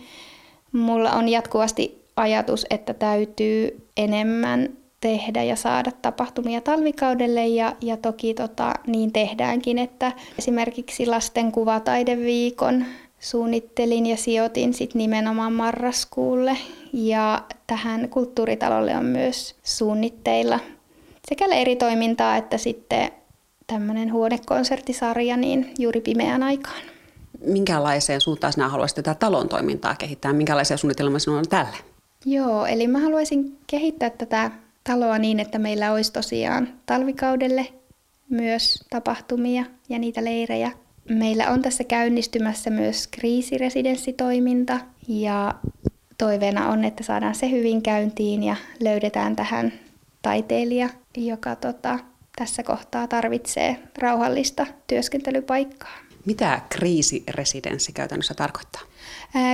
mulla 0.71 1.11
on 1.11 1.29
jatkuvasti 1.29 2.03
ajatus, 2.15 2.65
että 2.69 2.93
täytyy 2.93 3.87
enemmän 3.97 4.69
tehdä 5.01 5.43
ja 5.43 5.55
saada 5.55 5.91
tapahtumia 6.01 6.61
talvikaudelle 6.61 7.47
ja, 7.47 7.75
ja 7.81 7.97
toki 7.97 8.33
tota, 8.33 8.73
niin 8.87 9.13
tehdäänkin, 9.13 9.79
että 9.79 10.11
esimerkiksi 10.39 11.05
lasten 11.05 11.51
kuvataideviikon 11.51 12.85
suunnittelin 13.19 14.05
ja 14.05 14.17
sijoitin 14.17 14.73
sit 14.73 14.95
nimenomaan 14.95 15.53
marraskuulle 15.53 16.57
ja 16.93 17.43
tähän 17.67 18.09
kulttuuritalolle 18.09 18.97
on 18.97 19.05
myös 19.05 19.55
suunnitteilla 19.63 20.59
sekä 21.27 21.45
eri 21.45 21.75
toimintaa 21.75 22.37
että 22.37 22.57
sitten 22.57 23.11
tämmöinen 23.67 24.13
huonekonserttisarja 24.13 25.37
niin 25.37 25.73
juuri 25.79 26.01
pimeään 26.01 26.43
aikaan. 26.43 26.81
Minkälaiseen 27.45 28.21
suuntaan 28.21 28.53
sinä 28.53 28.69
haluaisit 28.69 28.95
tätä 28.95 29.15
talon 29.15 29.49
toimintaa 29.49 29.95
kehittää? 29.95 30.33
Minkälaisia 30.33 30.77
suunnitelmia 30.77 31.19
sinulla 31.19 31.39
on 31.39 31.49
tälle? 31.49 31.77
Joo, 32.25 32.65
eli 32.65 32.87
mä 32.87 32.99
haluaisin 32.99 33.57
kehittää 33.67 34.09
tätä 34.09 34.51
taloa 34.83 35.17
niin, 35.17 35.39
että 35.39 35.59
meillä 35.59 35.91
olisi 35.91 36.13
tosiaan 36.13 36.69
talvikaudelle 36.85 37.67
myös 38.29 38.83
tapahtumia 38.89 39.65
ja 39.89 39.99
niitä 39.99 40.23
leirejä. 40.23 40.71
Meillä 41.09 41.49
on 41.49 41.61
tässä 41.61 41.83
käynnistymässä 41.83 42.69
myös 42.69 43.07
kriisiresidenssitoiminta 43.07 44.79
ja 45.07 45.55
toiveena 46.17 46.69
on, 46.69 46.83
että 46.83 47.03
saadaan 47.03 47.35
se 47.35 47.51
hyvin 47.51 47.81
käyntiin 47.81 48.43
ja 48.43 48.55
löydetään 48.79 49.35
tähän 49.35 49.73
taiteilija, 50.21 50.89
joka 51.17 51.55
tota, 51.55 51.99
tässä 52.35 52.63
kohtaa 52.63 53.07
tarvitsee 53.07 53.79
rauhallista 53.97 54.65
työskentelypaikkaa. 54.87 55.97
Mitä 56.25 56.61
kriisiresidenssi 56.69 57.91
käytännössä 57.91 58.33
tarkoittaa? 58.33 58.81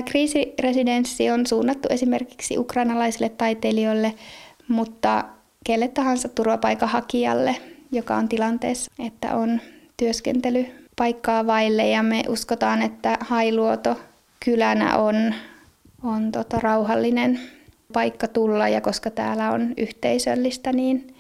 kriisiresidenssi 0.06 1.32
on 1.32 1.48
suunnattu 1.48 1.88
esimerkiksi 1.92 2.58
ukrainalaisille 2.58 3.30
taiteilijoille, 3.30 4.13
mutta 4.68 5.26
kelle 5.65 5.88
tahansa 5.88 6.30
turvapaikanhakijalle, 6.30 7.56
joka 7.92 8.15
on 8.15 8.30
tilanteessa, 8.30 8.92
että 9.06 9.36
on 9.36 9.62
työskentelypaikkaa 9.98 11.48
vaille 11.48 11.88
ja 11.88 12.04
me 12.04 12.24
uskotaan, 12.28 12.82
että 12.82 13.18
Hailuoto 13.22 14.00
kylänä 14.46 14.98
on, 14.98 15.34
on 16.04 16.32
tota 16.32 16.60
rauhallinen 16.60 17.39
paikka 17.94 18.28
tulla 18.28 18.68
ja 18.68 18.82
koska 18.82 19.10
täällä 19.10 19.52
on 19.52 19.74
yhteisöllistä, 19.78 20.74
niin, 20.74 21.15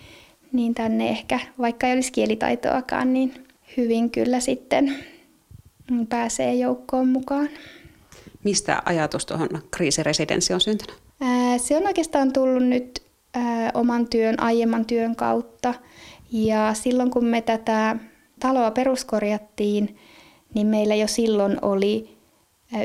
niin 0.51 0.75
tänne 0.75 1.09
ehkä, 1.09 1.39
vaikka 1.59 1.87
ei 1.87 1.93
olisi 1.93 2.11
kielitaitoakaan, 2.11 3.13
niin 3.13 3.47
hyvin 3.77 4.11
kyllä 4.11 4.39
sitten 4.39 4.95
pääsee 6.09 6.55
joukkoon 6.55 7.07
mukaan. 7.07 7.49
Mistä 8.43 8.81
ajatus 8.85 9.25
tuohon 9.25 9.49
kriisiresidenssi 9.71 10.53
on 10.53 10.61
syntynyt? 10.61 10.95
Se 11.57 11.77
on 11.77 11.87
oikeastaan 11.87 12.33
tullut 12.33 12.63
nyt 12.63 13.03
oman 13.73 14.07
työn, 14.07 14.39
aiemman 14.39 14.85
työn 14.85 15.15
kautta. 15.15 15.73
Ja 16.31 16.73
silloin 16.73 17.11
kun 17.11 17.25
me 17.25 17.41
tätä 17.41 17.95
taloa 18.39 18.71
peruskorjattiin, 18.71 19.97
niin 20.53 20.67
meillä 20.67 20.95
jo 20.95 21.07
silloin 21.07 21.57
oli 21.61 22.17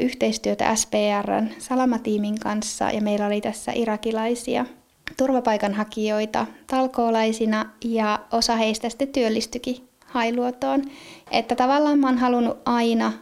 yhteistyötä 0.00 0.76
SPRn 0.76 1.48
Salamatiimin 1.58 2.38
kanssa 2.38 2.90
ja 2.90 3.00
meillä 3.00 3.26
oli 3.26 3.40
tässä 3.40 3.72
irakilaisia 3.72 4.66
turvapaikanhakijoita 5.16 6.46
talkoolaisina 6.66 7.70
ja 7.84 8.18
osa 8.32 8.56
heistä 8.56 8.88
sitten 8.88 9.08
työllistyikin 9.08 9.88
Hailuotoon. 10.06 10.82
Että 11.30 11.56
tavallaan 11.56 11.98
mä 11.98 12.06
oon 12.06 12.18
halunnut 12.18 12.58
aina, 12.64 13.12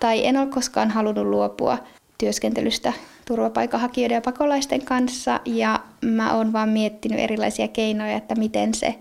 tai 0.00 0.26
en 0.26 0.36
ole 0.36 0.46
koskaan 0.46 0.90
halunnut 0.90 1.26
luopua 1.26 1.78
työskentelystä 2.18 2.92
turvapaikanhakijoiden 3.26 4.14
ja 4.14 4.20
pakolaisten 4.20 4.84
kanssa 4.84 5.40
ja 5.44 5.80
mä 6.04 6.34
oon 6.34 6.52
vaan 6.52 6.68
miettinyt 6.68 7.20
erilaisia 7.20 7.68
keinoja, 7.68 8.16
että 8.16 8.34
miten 8.34 8.74
se 8.74 8.94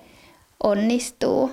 onnistuu. 0.63 1.51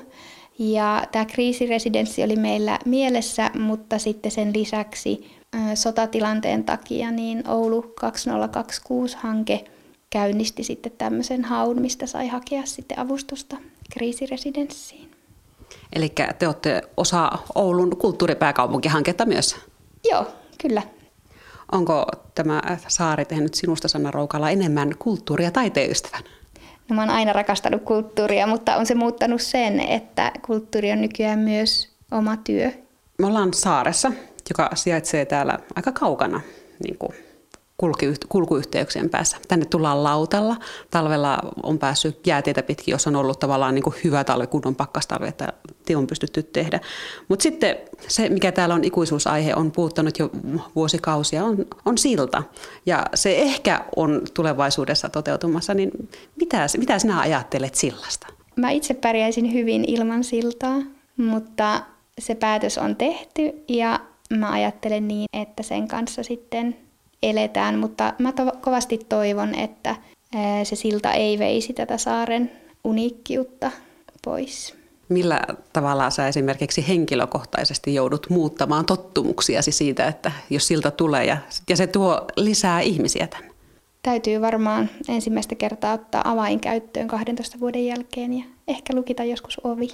Ja 0.59 1.05
tämä 1.12 1.25
kriisiresidenssi 1.25 2.25
oli 2.25 2.37
meillä 2.37 2.79
mielessä, 2.85 3.51
mutta 3.59 3.99
sitten 3.99 4.33
sen 4.33 4.53
lisäksi 4.55 5.31
sotatilanteen 5.75 6.64
takia 6.64 7.11
niin 7.11 7.49
Oulu 7.49 7.95
2026-hanke 8.01 9.64
käynnisti 10.12 10.64
sitten 10.64 10.92
tämmöisen 10.98 11.44
haun, 11.44 11.81
mistä 11.81 12.07
sai 12.07 12.29
hakea 12.29 12.66
sitten 12.66 12.98
avustusta 12.98 13.57
kriisiresidenssiin. 13.92 15.11
Eli 15.92 16.12
te 16.38 16.46
olette 16.46 16.83
osa 16.96 17.31
Oulun 17.55 17.96
kulttuuripääkaupunkihanketta 17.96 19.27
myös? 19.27 19.57
Joo, 20.11 20.27
kyllä. 20.62 20.83
Onko 21.72 22.07
tämä 22.35 22.62
saari 22.88 23.25
tehnyt 23.25 23.55
sinusta, 23.55 23.88
Sanna 23.88 24.11
Roukala, 24.11 24.51
enemmän 24.51 24.94
kulttuuria 24.98 25.51
taiteen 25.51 25.90
ystävän? 25.90 26.22
No, 26.88 26.96
mä 26.96 27.03
oon 27.03 27.11
aina 27.11 27.33
rakastanut 27.33 27.83
kulttuuria, 27.83 28.46
mutta 28.46 28.77
on 28.77 28.87
se 28.87 28.94
muuttanut 28.94 29.42
sen, 29.42 29.81
että 29.81 30.33
kulttuuri 30.46 30.92
on 30.92 31.01
nykyään 31.01 31.38
myös 31.38 31.88
oma 32.11 32.37
työ. 32.37 32.70
Me 33.18 33.27
ollaan 33.27 33.55
saaressa, 33.55 34.12
joka 34.51 34.70
sijaitsee 34.75 35.25
täällä 35.25 35.59
aika 35.77 35.92
kaukana 35.92 36.40
niin 36.85 36.98
kuin 36.98 37.12
kulkuyhteyksien 38.29 39.11
päässä. 39.11 39.37
Tänne 39.49 39.64
tullaan 39.64 40.05
lautalla. 40.05 40.57
Talvella 40.90 41.38
on 41.62 41.79
päässyt 41.79 42.27
jäätietä 42.27 42.62
pitkin, 42.62 42.92
jos 42.92 43.07
on 43.07 43.16
ollut 43.16 43.38
tavallaan 43.38 43.75
niin 43.75 43.83
kuin 43.83 43.97
hyvä 44.05 44.25
talvi, 44.25 44.47
kunnon 44.47 44.75
pakkastalvi, 44.75 45.29
että 45.29 45.53
tie 45.85 45.97
on 45.97 46.07
pystytty 46.07 46.42
tehdä. 46.42 46.81
Mutta 47.29 47.42
sitten 47.42 47.77
se, 48.09 48.29
mikä 48.29 48.53
täällä 48.53 48.75
on 48.75 48.85
ikuisuusaihe, 48.85 49.55
on 49.55 49.73
puuttanut 49.73 50.18
jo 50.18 50.31
vuosikausia, 50.77 51.45
on, 51.45 51.66
on 51.85 51.99
silta. 51.99 52.42
Ja 52.87 53.05
se 53.14 53.37
ehkä 53.38 53.85
on 53.97 54.23
tulevaisuudessa 54.35 55.09
toteutumassa, 55.09 55.75
niin 55.75 55.90
mitä, 56.37 56.66
mitä 56.79 56.99
sinä 56.99 57.21
ajattelet 57.21 57.75
sillasta? 57.75 58.27
Mä 58.57 58.71
itse 58.71 58.95
pärjäisin 58.95 59.53
hyvin 59.53 59.85
ilman 59.88 60.25
siltaa, 60.25 60.79
mutta 61.16 61.83
se 62.18 62.35
päätös 62.35 62.79
on 62.79 62.97
tehty 62.97 63.53
ja 63.68 64.01
mä 64.38 64.51
ajattelen 64.51 65.09
niin, 65.09 65.27
että 65.33 65.62
sen 65.62 65.88
kanssa 65.88 66.23
sitten 66.23 66.77
eletään, 67.23 67.79
mutta 67.79 68.15
mä 68.19 68.33
to- 68.33 68.53
kovasti 68.61 68.99
toivon, 69.09 69.55
että 69.55 69.97
se 70.65 70.77
silta 70.77 71.13
ei 71.13 71.39
veisi 71.39 71.73
tätä 71.73 71.99
saaren 71.99 72.53
uniikkiutta 72.85 73.71
pois. 74.25 74.75
Millä 75.09 75.41
tavalla 75.73 76.11
sä 76.11 76.29
esimerkiksi 76.29 76.89
henkilökohtaisesti 76.89 77.95
joudut 77.95 78.27
muuttamaan 78.31 78.87
tottumuksiasi 78.87 79.73
siitä, 79.73 80.07
että 80.07 80.33
jos 80.51 80.67
silta 80.67 80.91
tulee 80.91 81.25
ja, 81.25 81.37
ja 81.69 81.77
se 81.77 81.87
tuo 81.87 82.27
lisää 82.37 82.81
ihmisiä 82.81 83.27
tänne? 83.27 83.53
Täytyy 84.03 84.41
varmaan 84.41 84.91
ensimmäistä 85.09 85.55
kertaa 85.55 85.93
ottaa 85.95 86.31
avain 86.31 86.61
käyttöön 86.61 87.09
12 87.09 87.61
vuoden 87.61 87.87
jälkeen 87.87 88.33
ja 88.33 88.45
ehkä 88.69 88.95
lukita 88.95 89.25
joskus 89.25 89.61
ovi. 89.65 89.89